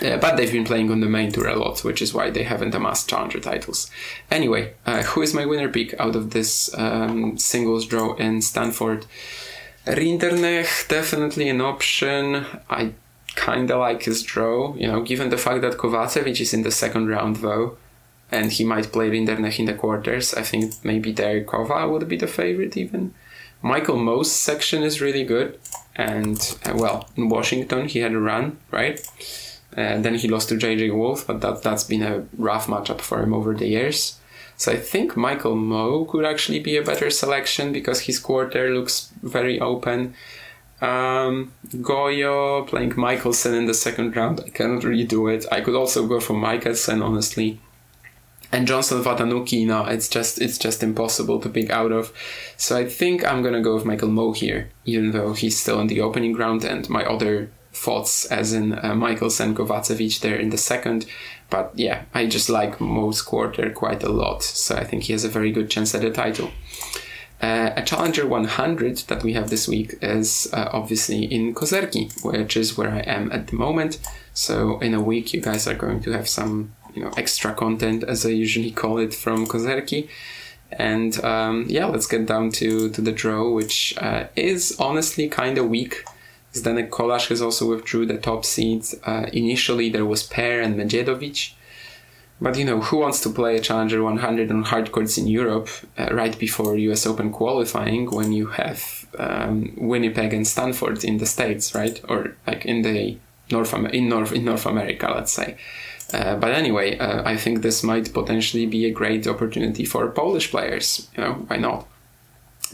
[0.03, 2.43] Uh, but they've been playing on the main tour a lot, which is why they
[2.43, 3.91] haven't amassed challenger titles.
[4.31, 9.07] Anyway, uh, who is my winner pick out of this um, singles draw in Stanford?
[9.87, 12.45] Rinderknech, definitely an option.
[12.69, 12.93] I
[13.37, 16.71] kind of like his draw, you know, given the fact that Kovacevic is in the
[16.71, 17.79] second round though,
[18.31, 20.35] and he might play Rinderknech in the quarters.
[20.35, 23.15] I think maybe Kova would be the favorite even.
[23.63, 25.59] Michael Mmoh's section is really good,
[25.95, 29.01] and uh, well, in Washington he had a run, right?
[29.77, 33.23] And then he lost to JJ Wolf, but that, that's been a rough matchup for
[33.23, 34.19] him over the years.
[34.57, 39.13] So I think Michael Mmoh could actually be a better selection because his quarter looks
[39.23, 40.15] very open.
[40.81, 45.45] Um, Gojo playing Michelsen in the second round, I cannot really do it.
[45.53, 47.61] I could also go for Michelsen, honestly.
[48.53, 52.13] And Johnson Watanuki, no, it's just it's just impossible to pick out of.
[52.57, 55.89] So I think I'm gonna go with Michael Mmoh here, even though he's still in
[55.89, 60.59] the opening round and my other thoughts as in uh, Michelsen Kovacevic there in the
[60.59, 61.07] second.
[61.51, 65.25] But yeah, I just like Mmoh's quarter quite a lot, so I think he has
[65.25, 66.51] a very good chance at the title.
[67.41, 72.57] Uh, a Challenger 100 that we have this week is uh, obviously in Kozerki, which
[72.57, 73.99] is where I am at the moment.
[74.33, 78.05] So in a week, you guys are going to have some, you know, extra content,
[78.05, 80.09] as I usually call it, from Kozerki.
[80.73, 85.59] And um, yeah, let's get down to to the draw, which uh, is honestly kind
[85.59, 86.05] of weak
[86.57, 88.95] Zdenek Kolar has also withdrew the top seeds.
[89.05, 91.53] Uh, initially, there was Per and Medjedovic.
[92.41, 95.69] But you know, who wants to play a Challenger 100 on hard courts in Europe
[95.99, 101.27] uh, right before US Open qualifying when you have um, Winnipeg and Stanford in the
[101.27, 101.99] States, right?
[102.09, 103.17] Or like in the
[103.51, 105.57] North in North in North America, let's say.
[106.13, 110.51] Uh, but anyway, uh, I think this might potentially be a great opportunity for Polish
[110.51, 111.09] players.
[111.17, 111.87] You know, why not?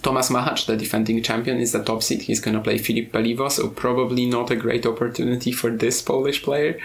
[0.01, 2.22] Tomasz Machac, the defending champion, is the top seed.
[2.22, 6.43] He's going to play Filip Peliwo, so probably not a great opportunity for this Polish
[6.43, 6.78] player.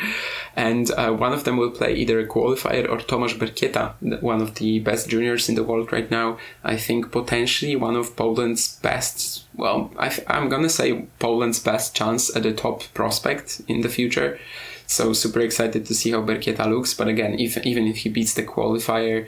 [0.56, 4.56] And uh, one of them will play either a qualifier or Tomasz Berkieta, one of
[4.56, 6.38] the best juniors in the world right now.
[6.64, 11.96] I think potentially one of Poland's best, well, I am going to say Poland's best
[11.96, 14.40] chance at a top prospect in the future.
[14.88, 16.94] So super excited to see how Berkieta looks.
[16.94, 19.28] But again, if, even if he beats the qualifier,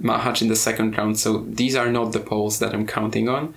[0.00, 1.18] Machac in the second round.
[1.18, 3.54] So these are not the Poles that I'm counting on.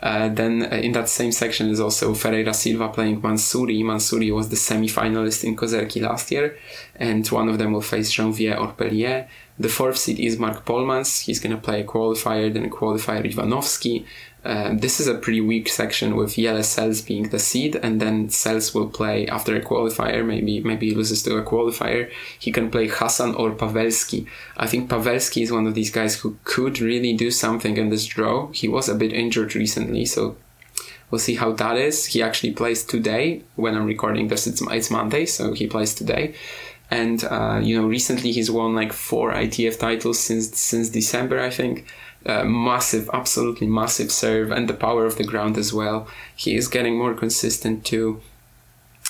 [0.00, 3.82] Uh, then uh, in that same section is also Ferreira Silva playing Mansouri.
[3.82, 6.56] Mansouri was the semi-finalist in Kozerki last year,
[6.96, 9.28] and one of them will face Janvier or Pellier.
[9.58, 11.22] The fourth seed is Mark Polmans.
[11.22, 14.04] He's going to play a qualifier, then a qualifier Ivanovski.
[14.44, 18.28] Um, this is a pretty weak section with Jelle Sels being the seed, and then
[18.28, 20.26] Sels will play after a qualifier.
[20.26, 22.10] Maybe maybe he loses to a qualifier.
[22.38, 24.26] He can play Hassan or Pavelski.
[24.56, 28.04] I think Pavelski is one of these guys who could really do something in this
[28.04, 28.50] draw.
[28.50, 30.36] He was a bit injured recently, so
[31.10, 32.06] we'll see how that is.
[32.06, 34.48] He actually plays today when I'm recording this.
[34.48, 36.34] It's it's Monday, so he plays today.
[36.90, 41.50] And uh, you know, recently he's won like four ITF titles since since December, I
[41.50, 41.86] think
[42.24, 46.06] massive, absolutely massive serve and the power of the ground as well.
[46.34, 48.20] He is getting more consistent too.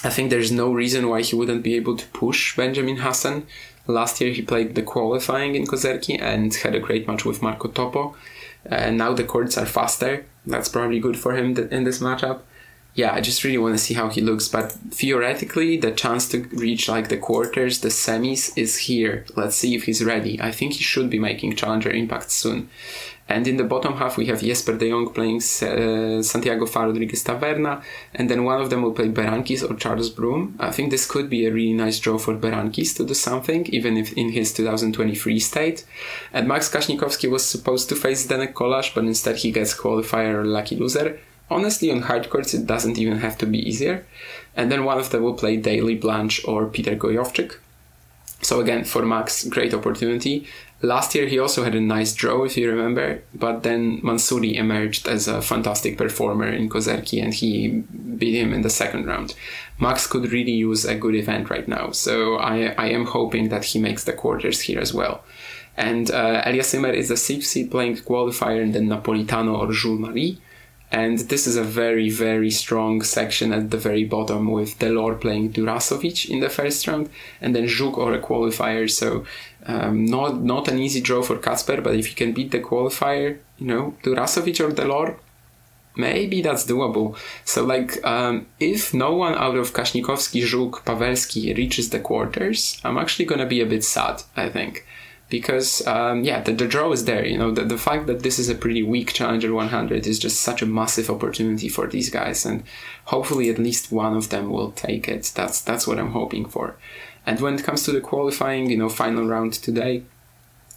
[0.05, 3.47] I think there's no reason why he wouldn't be able to push Benjamin Hassan.
[3.87, 7.69] Last year he played the qualifying in Kozerki and had a great match with Marko
[7.69, 8.17] Topo.
[8.69, 10.25] Uh, now the courts are faster.
[10.47, 12.41] That's probably good for him in this matchup
[12.95, 14.49] yeah, I just really want to see how he looks.
[14.49, 19.25] But theoretically, the chance to reach like the quarters, the semis is here.
[19.35, 20.41] Let's see if he's ready.
[20.41, 22.69] I think he should be making Challenger Impact soon.
[23.29, 27.83] And in the bottom half, we have Jesper de Jong playing uh, Santiago Rodriguez Taverna,
[28.15, 30.55] and then one of them will play Berankis or Charles Broom.
[30.59, 33.97] I think this could be a really nice draw for Berankis to do something, even
[33.97, 35.87] if in his 2023 state.
[36.33, 40.77] And Max Kasnikowski was supposed to face Zdenek Kolar, but instead he gets qualifier lucky
[40.77, 41.19] loser.
[41.53, 44.07] Honestly, on hard courts, it doesn't even have to be easier.
[44.57, 47.57] And then one of them will play Dali Blanch or Peter Gojowczyk.
[48.43, 50.47] So again, for Max, great opportunity.
[50.83, 55.07] Last year he also had a nice draw, if you remember, but then Mansouri emerged
[55.07, 57.69] as a fantastic performer in Kozerki and he
[58.19, 59.37] beat him in the second round.
[59.79, 63.65] Max could really use a good event right now, so I, I am hoping that
[63.65, 65.23] he makes the quarters here as well.
[65.77, 70.01] And uh, Elias Ymer is a sixth seed playing qualifier in the Napolitano or Jules
[70.01, 70.41] Marie.
[70.93, 75.55] And this is a very, very strong section at the very bottom with Delor playing
[75.55, 77.09] Durasovic in the first round
[77.41, 78.91] and then Żuk or a qualifier.
[78.91, 79.25] So
[79.65, 83.39] um, not not an easy draw for Kacper, but if you can beat the qualifier,
[83.59, 85.17] you know, Durasovic or Delor,
[85.97, 87.17] maybe that's doable.
[87.47, 92.99] So like, um, if no one out of Kasnikowski, Żuk, Pavelski reaches the quarters, I'm
[92.99, 94.85] actually gonna be a bit sad, I think
[95.33, 98.39] because um, yeah the, the, draw is there you know the, the fact that this
[98.39, 102.45] is a pretty weak challenger 100 is just such a massive opportunity for these guys
[102.45, 102.63] and
[103.07, 106.77] hopefully at least one of them will take it that's that's what i'm hoping for
[107.25, 110.03] and when it comes to the qualifying you know final round today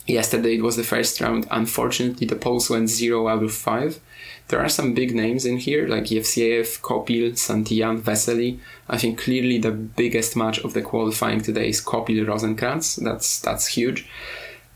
[0.08, 4.00] yesterday it was the first round unfortunately the polls went 0 out of 5
[4.48, 8.60] there are some big names in here like Yevseyev, Copil, Santillan, Vesely.
[8.88, 13.04] I think clearly the biggest match of the qualifying today is Copil Rosenkrantz.
[13.04, 14.08] That's that's huge.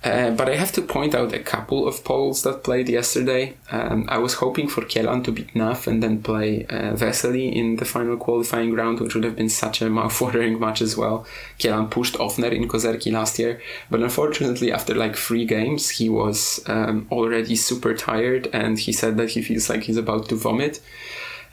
[0.01, 3.57] Uh, but I have to point out a couple of Poles that played yesterday.
[3.69, 7.75] Um, I was hoping for Kielan to beat Naf and then play uh, Vesely in
[7.75, 11.27] the final qualifying round, which would have been such a mouthwatering match as well.
[11.59, 16.61] Kielan pushed Ofner in Kozerki last year, but unfortunately, after like three games, he was
[16.67, 20.79] um, already super tired and he said that he feels like he's about to vomit.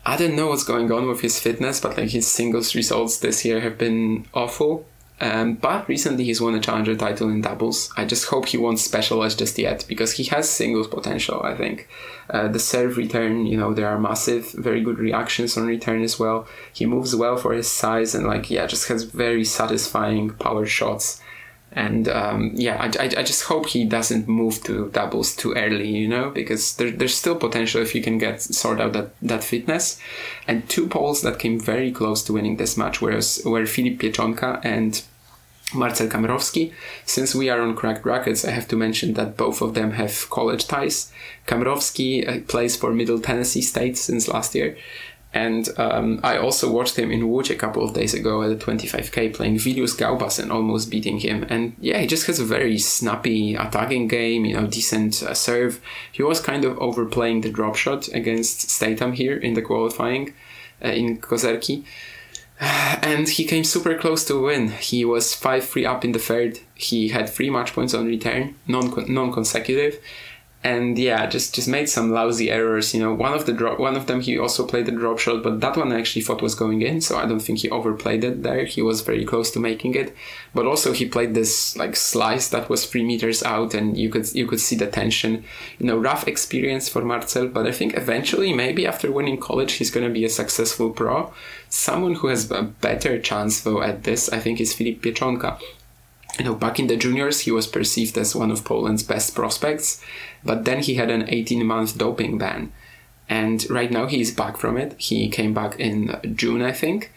[0.04, 3.44] I don't know what's going on with his fitness, but like his singles results this
[3.44, 4.86] year have been awful.
[5.18, 7.90] Um, but recently he's won a challenger title in doubles.
[7.96, 11.40] I just hope he won't specialize just yet because he has singles potential.
[11.42, 11.88] I think
[12.28, 16.18] uh, the serve return, you know, there are massive, very good reactions on return as
[16.18, 16.46] well.
[16.72, 21.22] He moves well for his size and like yeah, just has very satisfying power shots.
[21.76, 25.90] And um, yeah, I, I, I, just hope he doesn't move to doubles too early,
[25.90, 29.44] you know, because there, there's still potential if you can get sort out that, that
[29.44, 30.00] fitness.
[30.48, 34.64] And two Poles that came very close to winning this match whereas, were Filip Pieczonka
[34.64, 35.02] and
[35.74, 36.72] Marcel Kamrowski.
[37.04, 40.30] Since we are on Cracked Racquets, I have to mention that both of them have
[40.30, 41.12] college ties.
[41.46, 44.78] Kamrowski uh, plays for Middle Tennessee State since last year,
[45.36, 48.64] and um, I also watched him in Łódź a couple of days ago at the
[48.64, 51.44] 25k playing Vilius Gaubas and almost beating him.
[51.50, 55.78] And yeah, he just has a very snappy attacking game, you know, decent uh, serve.
[56.10, 60.32] He was kind of overplaying the drop shot against Statham here in the qualifying
[60.82, 61.84] uh, in Kozerki.
[63.02, 64.68] And he came super close to win.
[64.68, 66.60] He was 5 3 up in the third.
[66.74, 70.00] He had three match points on return, non consecutive
[70.66, 72.92] and yeah, just just made some lousy errors.
[72.92, 75.44] You know, one of the drop, one of them he also played the drop shot,
[75.44, 78.24] but that one I actually thought was going in, so I don't think he overplayed
[78.24, 78.64] it there.
[78.64, 80.12] He was very close to making it,
[80.54, 84.26] but also he played this like slice that was three meters out, and you could
[84.34, 85.44] you could see the tension.
[85.78, 89.92] You know, rough experience for Marcel, but I think eventually, maybe after winning college, he's
[89.92, 91.32] gonna be a successful pro.
[91.68, 95.60] Someone who has a better chance though at this, I think, is Filip Pieczonka
[96.38, 100.02] you know, back in the juniors, he was perceived as one of Poland's best prospects,
[100.44, 102.72] but then he had an 18 month doping ban.
[103.28, 104.94] And right now he is back from it.
[104.98, 107.12] He came back in June, I think.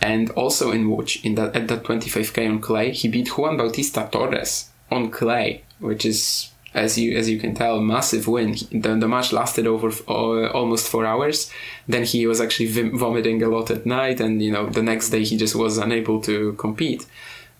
[0.00, 4.08] And also in Łódź, in that, at that 25k on clay, he beat Juan Bautista
[4.10, 8.52] Torres on clay, which is as you as you can tell, a massive win.
[8.70, 11.50] The, the match lasted over almost four hours.
[11.88, 15.24] Then he was actually vomiting a lot at night, and you know the next day
[15.24, 17.06] he just was unable to compete.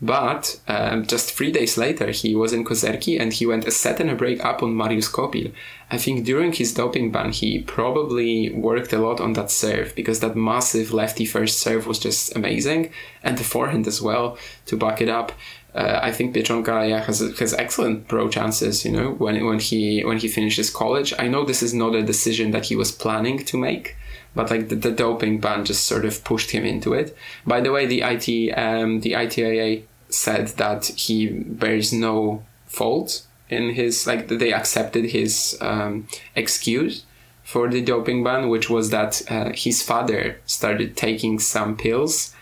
[0.03, 4.01] But um, just three days later, he was in Kozerki and he went a set
[4.01, 5.53] and a break up on Marius Copil.
[5.91, 10.21] I think during his doping ban, he probably worked a lot on that serve because
[10.21, 12.93] that massive lefty first serve was just amazing,
[13.23, 15.33] and the forehand as well to back it up
[15.75, 18.85] uh, I think Pieczonka yeah, has has excellent pro chances.
[18.85, 22.03] You know, when when he when he finishes college, I know this is not a
[22.03, 23.97] decision that he was planning to make,
[24.35, 27.17] but like the, the doping ban just sort of pushed him into it.
[27.47, 33.75] By the way, the IT um, the ITIA said that he bears no fault in
[33.75, 37.05] his like they accepted his um, excuse
[37.43, 42.35] for the doping ban, which was that uh, his father started taking some pills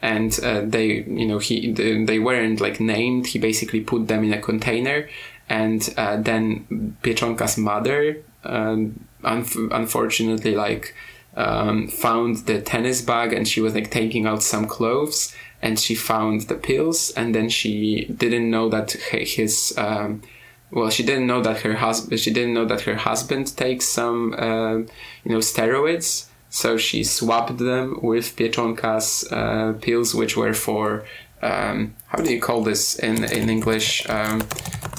[0.00, 3.26] and uh, they you know he they weren't like named.
[3.28, 5.08] He basically put them in a container
[5.48, 10.94] and uh, then Pieczonka's mother um, un- unfortunately like
[11.36, 15.34] um, found the tennis bag and she was like taking out some clothes
[15.64, 18.92] and she found the pills and then she didn't know that
[19.36, 20.22] his um,
[20.70, 24.34] well she didn't know that her husband she didn't know that her husband takes some
[24.34, 24.76] uh,
[25.24, 26.26] you know steroids
[26.60, 31.04] so she swapped them with Pieczonka's uh, pills, which were for
[31.42, 34.08] um, how do you call this in in English?
[34.08, 34.42] Um,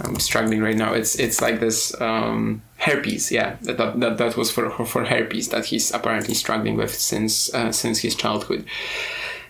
[0.04, 0.94] I'm struggling right now.
[0.94, 3.32] It's it's like this um, herpes.
[3.32, 7.72] Yeah, that, that that was for for herpes that he's apparently struggling with since uh,
[7.72, 8.66] since his childhood.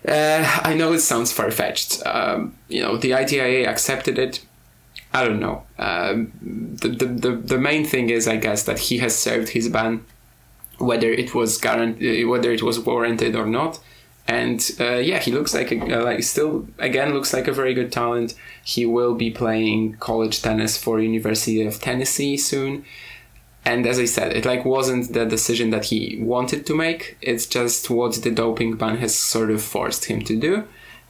[0.08, 2.06] Uh, I know it sounds far fetched.
[2.06, 4.46] Um, you know, the ITIA accepted it.
[5.14, 5.64] I don't know.
[5.80, 6.32] Um,
[6.82, 10.06] the, the, the, the main thing is, I guess, that he has served his ban
[10.78, 13.80] whether it was guaranteed, uh, whether it was warranted or not.
[14.28, 17.74] And uh, yeah, he looks like a, uh, like still again looks like a very
[17.74, 18.34] good talent.
[18.64, 22.86] He will be playing college tennis for University of Tennessee soon.
[23.66, 27.18] And as I said, it like wasn't the decision that he wanted to make.
[27.22, 30.66] It's just what the doping ban has sort of forced him to do.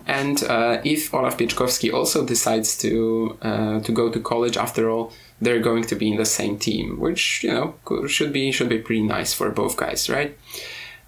[0.08, 5.12] And uh, if Olaf Pieczkowski also decides to uh, to go to college after all,
[5.42, 7.76] they're going to be in the same team, which you know
[8.08, 10.38] should be should be pretty nice for both guys, right?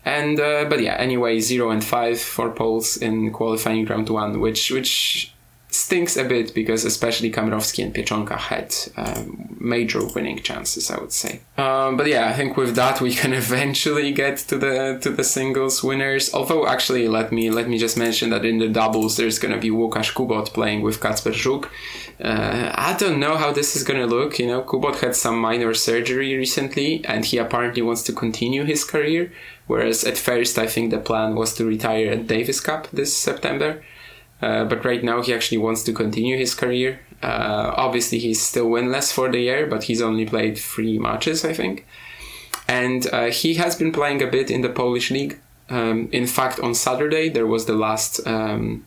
[0.04, 4.72] And uh, but yeah, anyway, zero and five for Poles in qualifying round one, which
[4.72, 5.32] which
[5.70, 11.12] stinks a bit because especially Kamrowski and Pieczonka had um, major winning chances, I would
[11.12, 11.42] say.
[11.58, 15.24] Um, but yeah, I think with that we can eventually get to the to the
[15.24, 16.34] singles winners.
[16.34, 19.70] Although actually, let me let me just mention that in the doubles there's gonna be
[19.70, 21.70] Łukasz Kubot playing with Kacper Żuk.
[22.20, 24.40] Uh, I don't know how this is gonna look.
[24.40, 28.84] You know, Kubot had some minor surgery recently, and he apparently wants to continue his
[28.84, 29.32] career.
[29.68, 33.84] Whereas at first, I think the plan was to retire at Davis Cup this September.
[34.42, 37.00] Uh, but right now he actually wants to continue his career.
[37.24, 41.54] Uh, obviously, he's still winless for the year, but he's only played three matches, I
[41.54, 41.86] think.
[42.68, 45.40] And uh, he has been playing a bit in the Polish league.
[45.70, 48.86] Um, in fact, on Saturday there was the last, um,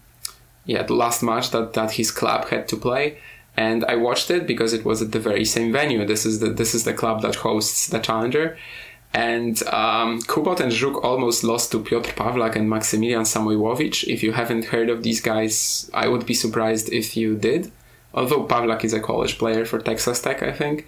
[0.64, 3.18] yeah, the last match that, that his club had to play,
[3.56, 6.06] and I watched it because it was at the very same venue.
[6.06, 8.56] This is the this is the club that hosts the Challenger,
[9.12, 14.04] and um, Kubot and Żuk almost lost to Piotr Pawlak and Maximilian Samojłowicz.
[14.06, 17.72] If you haven't heard of these guys, I would be surprised if you did.
[18.14, 20.86] Although Pawlak is a college player for Texas Tech, I think.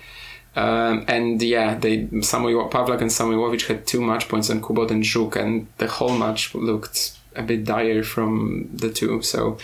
[0.55, 5.03] Um, and yeah, they Samoy, Pawlak and Samojłowicz had two match points on Kubot and
[5.03, 9.23] Żuk, and the whole match looked a bit dire from the two.
[9.23, 9.59] So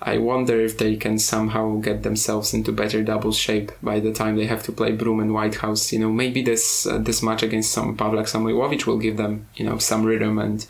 [0.00, 4.36] I wonder if they can somehow get themselves into better double shape by the time
[4.36, 5.92] they have to play Broom and Whitehouse.
[5.92, 9.64] You know, maybe this uh, this match against some Pawlak Samojłowicz will give them you
[9.64, 10.66] know some rhythm and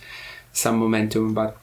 [0.53, 1.35] some momentum.
[1.35, 1.57] But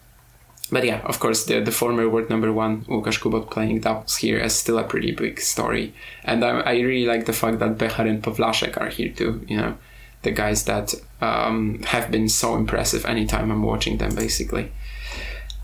[0.71, 4.39] but yeah, of course, the the former world number one Łukasz Kubot playing doubles here
[4.39, 8.07] is still a pretty big story, and I, I really like the fact that Behar
[8.07, 9.45] and Pawlaszek are here too.
[9.47, 9.77] You know,
[10.21, 14.71] the guys that um, have been so impressive anytime I'm watching them, basically.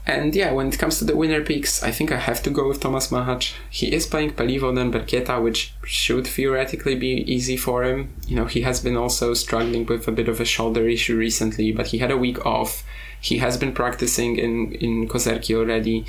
[0.08, 2.68] And yeah, when it comes to the winner picks, I think I have to go
[2.68, 3.53] with Thomas Machac.
[3.72, 8.14] He is playing Peliwo and Berkieta, which should theoretically be easy for him.
[8.28, 11.72] You know, he has been also struggling with a bit of a shoulder issue recently,
[11.72, 12.84] but he had a week off.
[13.20, 16.06] He has been practicing in, in Kozerki already.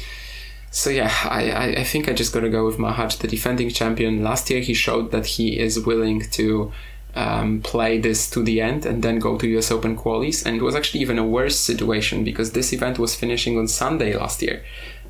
[0.70, 4.22] So yeah, I, I, I think I just gotta go with Machac, the defending champion.
[4.22, 6.70] Last year he showed that he is willing to
[7.16, 10.44] um, play this to the end and then go to US Open qualies.
[10.44, 14.16] And it was actually even a worse situation because this event was finishing on Sunday
[14.16, 14.62] last year.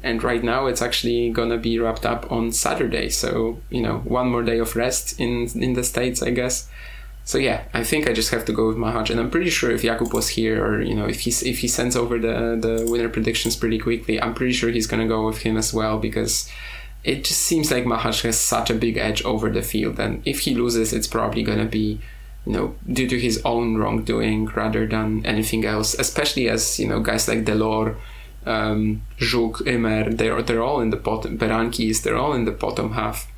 [0.02, 3.08] And right now it's actually gonna be wrapped up on Saturday.
[3.08, 6.68] So, you know, one more day of rest in in the States, I guess.
[7.24, 9.72] So yeah, I think I just have to go with Machac, and I'm pretty sure
[9.72, 12.88] if Jakub was here, or you know, if he if he sends over the the
[12.88, 16.48] winner predictions pretty quickly, I'm pretty sure he's gonna go with him as well because
[17.06, 20.40] it just seems like Machac has such a big edge over the field, and if
[20.40, 22.00] he loses, it's probably going to be,
[22.44, 25.94] you know, due to his own wrongdoing rather than anything else.
[25.94, 27.94] Especially as you know, guys like Delors,
[28.44, 31.38] um, Żuk, Ymer, they're they're all in the bottom.
[31.38, 33.30] Berankis, they're all in the bottom half.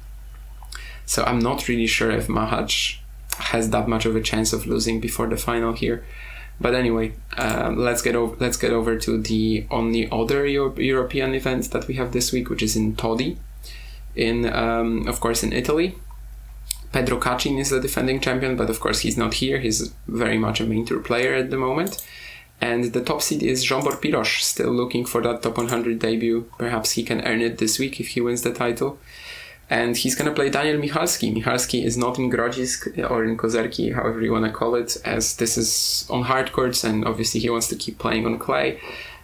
[1.05, 2.97] So I'm not really sure if Machac
[3.37, 6.07] has that much of a chance of losing before the final here.
[6.59, 11.35] But anyway, um, let's get over let's get over to the only other Euro- European
[11.35, 13.37] event that we have this week, which is in Todi
[14.19, 15.95] in um, of course in Italy.
[16.93, 19.59] Pedro Cachin is the defending champion, but of course he's not here.
[19.59, 22.05] He's very much a main tour player at the moment.
[22.61, 26.51] And the top seed is Zsombor Piros, still looking for that top 100 debut.
[26.59, 28.99] Perhaps he can earn it this week if he wins the title.
[29.71, 31.33] And he's gonna play Daniel Michalski.
[31.33, 35.59] Michalski is not in Grodzisk or in Kozerki, however you wanna call it, as this
[35.59, 38.81] is on hard courts and obviously he wants to keep playing on clay.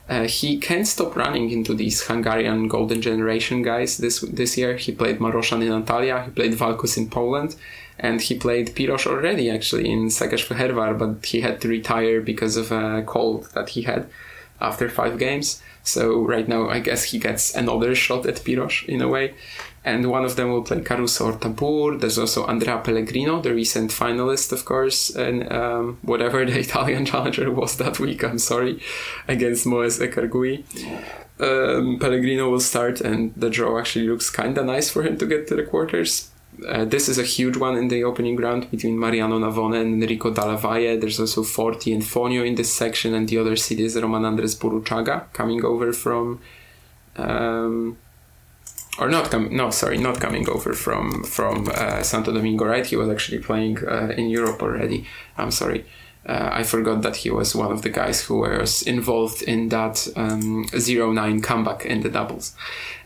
[0.09, 4.77] Uh, he can't stop running into these Hungarian golden generation guys this this year.
[4.77, 7.57] He played Marozsan in Antalya, he played Valkusz in Poland,
[7.99, 12.71] and he played Piros already actually in Szekesfehervar, but he had to retire because of
[12.71, 14.07] a cold that he had
[14.61, 15.63] after five games.
[15.83, 19.35] So right now, I guess he gets another shot at Piros in a way
[19.85, 22.01] and one of them will play Caruso or Tabur.
[22.01, 27.51] There's also Andrea Pellegrino, the recent finalist, of course, and um, whatever the Italian challenger
[27.51, 28.24] was that week.
[28.24, 28.80] I'm sorry,
[29.28, 30.64] against Moez Echargui.
[31.39, 35.26] Um, Pellegrino will start, and the draw actually looks kind of nice for him to
[35.26, 36.30] get to the quarters.
[36.66, 40.32] Uh, this is a huge one in the opening round between Mariano Navone and Enrico
[40.32, 40.99] Dalla Valle.
[40.99, 44.55] There's also Forti and Fonio in this section, and the other seed is Roman Andres
[44.55, 46.41] Burruchaga coming over from.
[47.16, 47.99] Um,
[48.99, 52.97] or not coming no sorry not coming over from from uh, santo domingo right he
[52.97, 55.84] was actually playing uh, in europe already i'm sorry
[56.26, 60.09] uh, I forgot that he was one of the guys who was involved in that
[60.16, 62.55] um, 0-9 comeback in the doubles.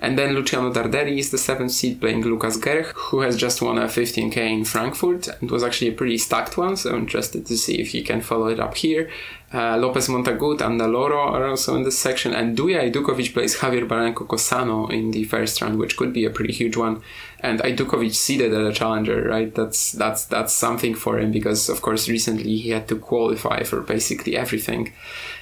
[0.01, 3.77] And then Luciano Darderi is the seventh seed playing Lucas Gerch, who has just won
[3.77, 7.57] a 15k in Frankfurt and was actually a pretty stacked one, so I'm interested to
[7.57, 9.11] see if he can follow it up here.
[9.51, 13.89] Uh, Lopez Montagut and Naloro are also in this section, and Duje Ajdukovic plays Javier
[13.89, 17.01] Barranco Cosano in the first round, which could be a pretty huge one.
[17.41, 19.55] And Ajdukovic seeded at a challenger, right?
[19.55, 23.81] That's that's that's something for him because, of course, recently he had to qualify for
[23.81, 24.93] basically everything.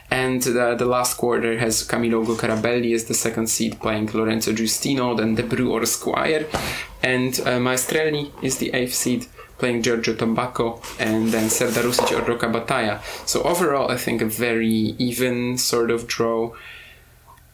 [0.08, 4.52] And the, the last quarter has Camilo Ugo Carabelli as the second seed playing Lorenzo
[4.52, 6.46] Giustino, then Debru or Squire,
[7.02, 9.26] and uh, Maestrelli is the eighth seed
[9.58, 13.00] playing Giorgio Tabacco, and then Serdar Rusic or Roca Batalla.
[13.26, 16.54] So overall, I think a very even sort of draw.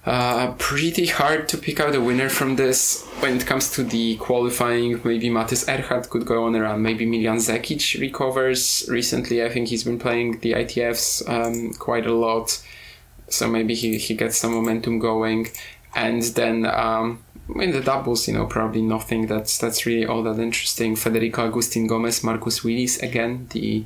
[0.04, 3.04] Uh, pretty hard to pick out a winner from this.
[3.20, 6.82] When it comes to the qualifying, maybe Matis Erhard could go on around.
[6.82, 8.84] Maybe Miljan Zekic recovers.
[8.88, 12.60] Recently, I think he's been playing the ITFs um, quite a lot.
[13.28, 15.48] So maybe he, he gets some momentum going.
[15.94, 17.22] And then um,
[17.56, 20.96] in the doubles, you know, probably nothing that's that's really all that interesting.
[20.96, 23.84] Federico Agustin Gomez, Marcus Willis, again, the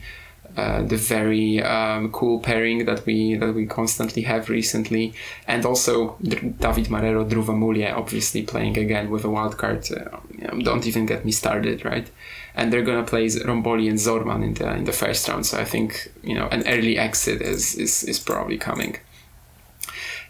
[0.57, 5.12] uh, the very um, cool pairing that we that we constantly have recently,
[5.46, 9.86] and also David Marrero, Dhruva Mulye, obviously playing again with a wild card.
[9.90, 12.11] Uh, you know, don't even get me started, right?
[12.54, 15.64] And they're gonna play Romboli and Zormann in the in the first round, so I
[15.64, 18.96] think you know an early exit is is, is probably coming.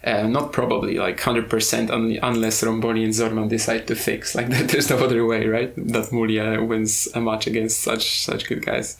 [0.07, 4.69] Uh, not probably like 100% un- unless Romboli and Zormann decide to fix like that
[4.69, 8.97] there's no other way right that Mulye wins a match against such such good guys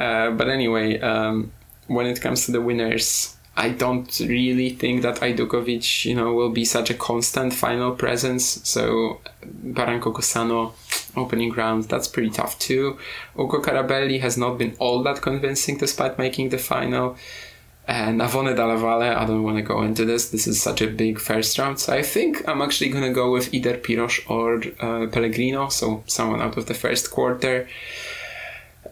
[0.00, 1.52] uh, but anyway, um,
[1.86, 6.50] when it comes to the winners, I don't really think that Ajdukovic, you know, will
[6.50, 8.44] be such a constant final presence.
[8.66, 10.72] So Barranco Cosano
[11.16, 12.98] opening round, that's pretty tough too.
[13.38, 17.16] Ugo Carabelli has not been all that convincing despite making the final.
[17.90, 20.30] And Navone Dalla Valle, I don't want to go into this.
[20.30, 21.80] This is such a big first round.
[21.80, 26.04] So I think I'm actually going to go with either Piros or uh, Pellegrino, so
[26.06, 27.68] someone out of the first quarter.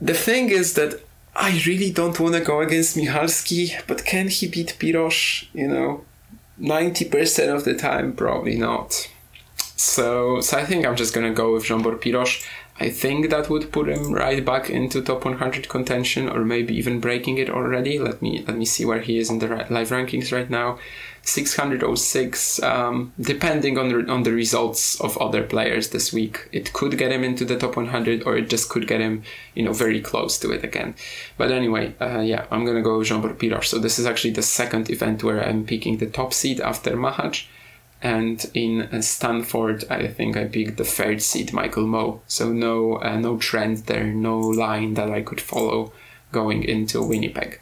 [0.00, 1.00] The thing is that
[1.36, 5.46] I really don't want to go against Michalski, but can he beat Piros?
[5.52, 6.04] You know,
[6.60, 9.08] 90% of the time, probably not.
[9.76, 12.44] So, so I think I'm just gonna go with Zsombor Piros.
[12.80, 17.00] I think that would put him right back into top 100 contention, or maybe even
[17.00, 17.98] breaking it already.
[17.98, 20.78] Let me let me see where he is in the live rankings right now.
[21.22, 22.62] 606.
[22.62, 27.12] Um, depending on the, on the results of other players this week, it could get
[27.12, 29.22] him into the top 100, or it just could get him,
[29.54, 30.94] you know, very close to it again.
[31.36, 33.64] But anyway, uh, yeah, I'm gonna go Zsombor Piros.
[33.64, 37.44] So this is actually the second event where I'm picking the top seed after Machac.
[38.00, 42.20] And in Stanford, I think I picked the third seed, Michael Mmoh.
[42.26, 45.92] So no, uh, no trend there, no line that I could follow
[46.30, 47.60] going into Winnipeg.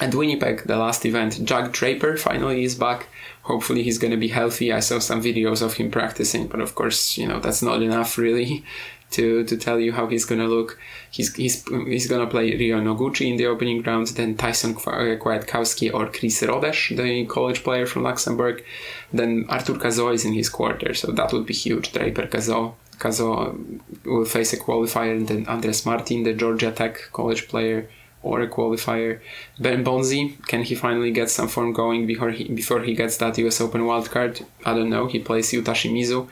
[0.00, 3.08] And Winnipeg, the last event, Jack Draper finally is back.
[3.42, 4.72] Hopefully he's going to be healthy.
[4.72, 8.16] I saw some videos of him practicing, but of course, you know, that's not enough
[8.18, 8.64] really
[9.10, 10.78] to, to tell you how he's to look.
[11.10, 15.92] He's, he's, he's to play Ryo Noguchi in the opening round, then Thai-Son uh, Kwiatkowski
[15.92, 18.64] or Chris Rodesz, the college player from Luxembourg.
[19.12, 21.92] Then Artur Cazaux is in his quarter, so that would be huge.
[21.92, 22.74] Draper Cazaux.
[22.98, 23.56] Cazaux
[24.04, 27.88] will face a qualifier, and then Andres Martin, the Georgia Tech college player
[28.22, 29.20] or a qualifier.
[29.58, 33.38] Ben Bonzi, can he finally get some form going before he before he gets that
[33.38, 34.44] US Open wildcard?
[34.64, 35.06] I don't know.
[35.06, 36.28] He plays Yuta Shimizu.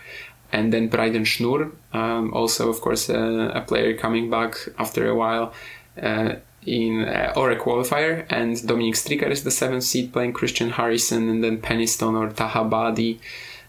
[0.53, 5.15] And then Brayden Schnur, um, also of course uh, a player coming back after a
[5.15, 5.53] while
[6.01, 8.27] uh, in uh, or a qualifier.
[8.31, 12.65] And Dominic Stricker is the seventh seed playing Christian Harrison, and then Peniston or Taha
[12.65, 13.19] Baadi.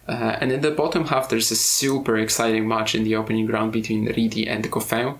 [0.07, 3.73] Uh, and in the bottom half, there's a super exciting match in the opening round
[3.73, 5.17] between Riedi and Goffin.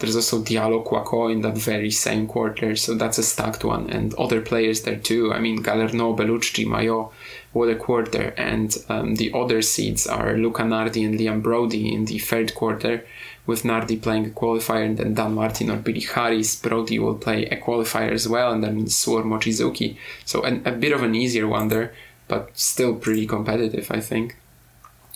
[0.00, 3.90] There's also Diallo Kouakou in that very same quarter, so that's a stacked one.
[3.90, 5.30] And other players there too.
[5.32, 7.12] I mean, Galarneau, Bellucci, Mayo,
[7.52, 8.32] what a quarter.
[8.38, 13.04] And um, the other seeds are Luca Nardi and Liam Broady in the third quarter,
[13.46, 16.56] with Nardi playing a qualifier, and then Dan Martin or Billy Harris.
[16.56, 19.98] Broady will play a qualifier as well, and then Suor Mochizuki.
[20.24, 21.92] So an, a bit of an easier one there,
[22.26, 24.36] but still pretty competitive, I think.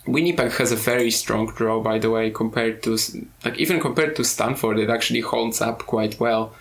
[0.06, 2.98] Winnipeg has a very strong draw, by the way, compared to
[3.44, 6.52] like even compared to Stanford, it actually holds up quite well.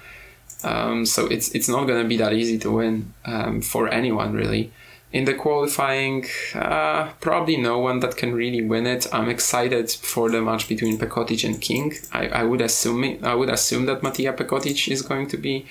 [0.64, 4.34] Um, so it's it's not going to be that easy to win um, for anyone
[4.34, 4.72] really.
[5.12, 6.26] In the qualifying,
[6.56, 9.06] uh, probably no one that can really win it.
[9.14, 11.94] I'm excited for the match between Pekotic and King.
[12.12, 15.68] I, I would assume it, I would assume that Matija Pekotic is going to be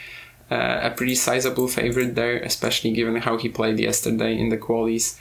[0.49, 5.19] uh, a pretty sizable favorite there, especially given how he played yesterday in the qualies.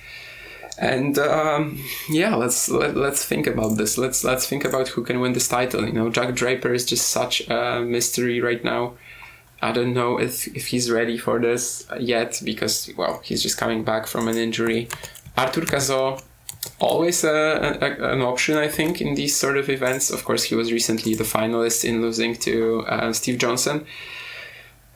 [0.81, 1.79] And um,
[2.09, 3.99] yeah, let's let, let's think about this.
[3.99, 5.85] Let's let's think about who can win this title.
[5.85, 8.93] You know, Jack Draper is just such a mystery right now.
[9.61, 13.83] I don't know if, if he's ready for this yet because well, he's just coming
[13.83, 14.89] back from an injury.
[15.37, 16.19] Arthur Cazaux,
[16.79, 20.09] always a, a, an option, I think, in these sort of events.
[20.09, 23.85] Of course, he was recently the finalist in losing to uh, Steve Johnson.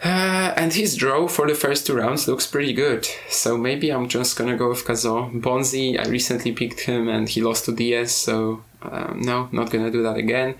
[0.03, 3.07] Uh, and his draw for the first two rounds looks pretty good.
[3.29, 5.31] So maybe I'm just gonna go with Cazaux.
[5.33, 9.91] Bonzi, I recently picked him and he lost to Diaz, so um, no, not gonna
[9.91, 10.55] do that again.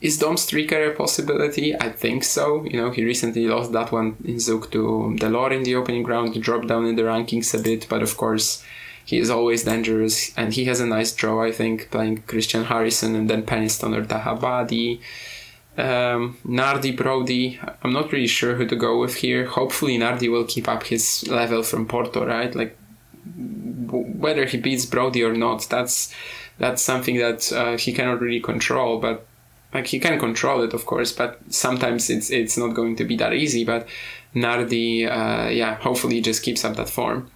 [0.00, 1.74] Is Dom Stricker a possibility?
[1.74, 2.64] I think so.
[2.64, 6.34] You know, he recently lost that one in Zug to Delort in the opening round.
[6.34, 8.64] He dropped down in the rankings a bit, but of course,
[9.04, 13.16] he is always dangerous and he has a nice draw, I think, playing Christian Harrison
[13.16, 15.00] and then Peniston or Taha Baadi.
[15.78, 19.46] Um, Nardi Broady, I'm not really sure who to go with here.
[19.46, 22.52] Hopefully, Nardi will keep up his level from Porto, right?
[22.52, 22.76] Like
[23.36, 26.12] whether he beats Broady or not, that's
[26.58, 28.98] that's something that uh, he cannot really control.
[28.98, 29.24] But
[29.72, 33.16] like he can control it, of course, but sometimes it's it's not going to be
[33.16, 33.64] that easy.
[33.64, 33.86] But
[34.34, 37.30] Nardi, uh, yeah, hopefully just keeps up that form.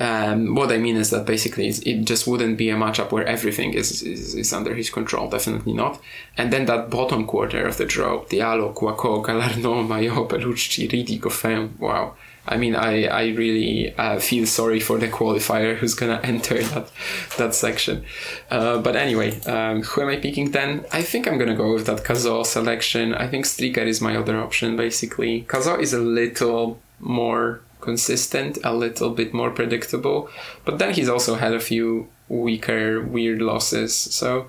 [0.00, 3.74] Um, what I mean is that basically it just wouldn't be a matchup where everything
[3.74, 6.00] is, is, is, under his control, definitely not.
[6.36, 11.78] And then that bottom quarter of the draw, Diallo, Kouakou, Galarneau, Mayo, Bellucci, Riedi, Goffin,
[11.78, 12.14] wow.
[12.46, 16.90] I mean, I, I really uh, feel sorry for the qualifier who's gonna enter that
[17.38, 18.04] that section.
[18.50, 20.84] Uh, but anyway, um, who am I picking then?
[20.92, 23.14] I think I'm gonna go with that Cazaux selection.
[23.14, 25.42] I think Stricker is my other option, basically.
[25.48, 30.28] Cazaux is a little more consistent, a little bit more predictable.
[30.64, 33.94] But then he's also had a few weaker, weird losses.
[33.94, 34.48] So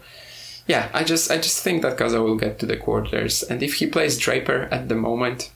[0.67, 3.75] yeah, I just I just think that Cazaux will get to the quarters, and if
[3.75, 5.51] he plays Draper at the moment,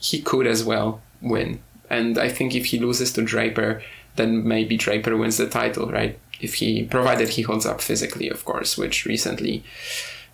[0.00, 1.60] he could as well win.
[1.90, 3.82] And I think if he loses to Draper,
[4.16, 6.18] then maybe Draper wins the title, right?
[6.40, 9.64] If he provided he holds up physically, of course, which recently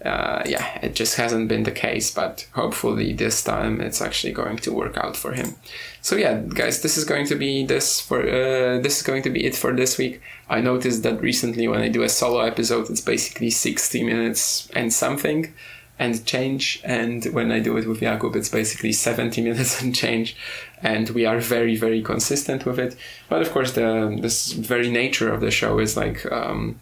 [0.05, 4.57] uh, yeah, it just hasn't been the case, but hopefully this time it's actually going
[4.59, 5.57] to work out for him.
[6.03, 9.31] So yeah, guys, this is going to be this for uh, this is going to
[9.31, 10.21] be it for this week.
[10.49, 14.93] I noticed that recently when I do a solo episode, it's basically sixty minutes and
[14.93, 15.53] something
[15.99, 20.37] and change, and when I do it with Jakub, it's basically seventy minutes and change,
[20.81, 22.95] and we are very very consistent with it.
[23.29, 26.31] But of course, the this very nature of the show is like.
[26.31, 26.81] Um,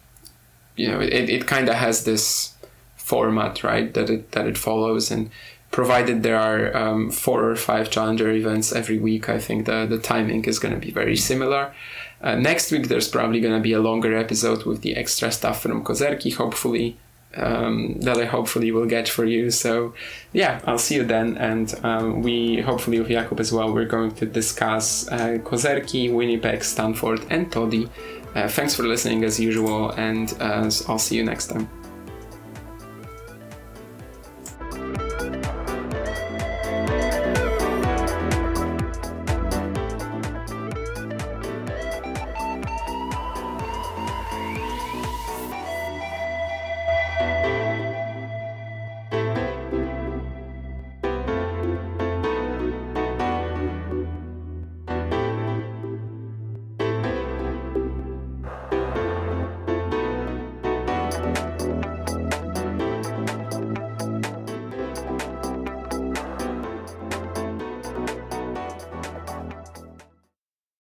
[0.76, 2.52] you know, it, it kind of has this
[3.06, 3.92] format, right?
[3.94, 5.30] That it that it follows, and
[5.70, 9.98] provided there are um, four or five challenger events every week, I think the the
[9.98, 11.62] timing is going to be very similar.
[12.20, 15.60] Uh, next week, there's probably going to be a longer episode with the extra stuff
[15.62, 16.96] from Kozerki, hopefully.
[17.36, 19.50] Um, that I hopefully will get for you.
[19.50, 19.92] So,
[20.32, 21.36] yeah, I'll see you then.
[21.36, 26.64] And um, we, hopefully, with Jakub as well, we're going to discuss uh, Kozerki, Winnipeg,
[26.64, 27.90] Stanford, and Todi.
[28.34, 31.85] Uh, thanks for listening as usual, and uh, I'll see you next time.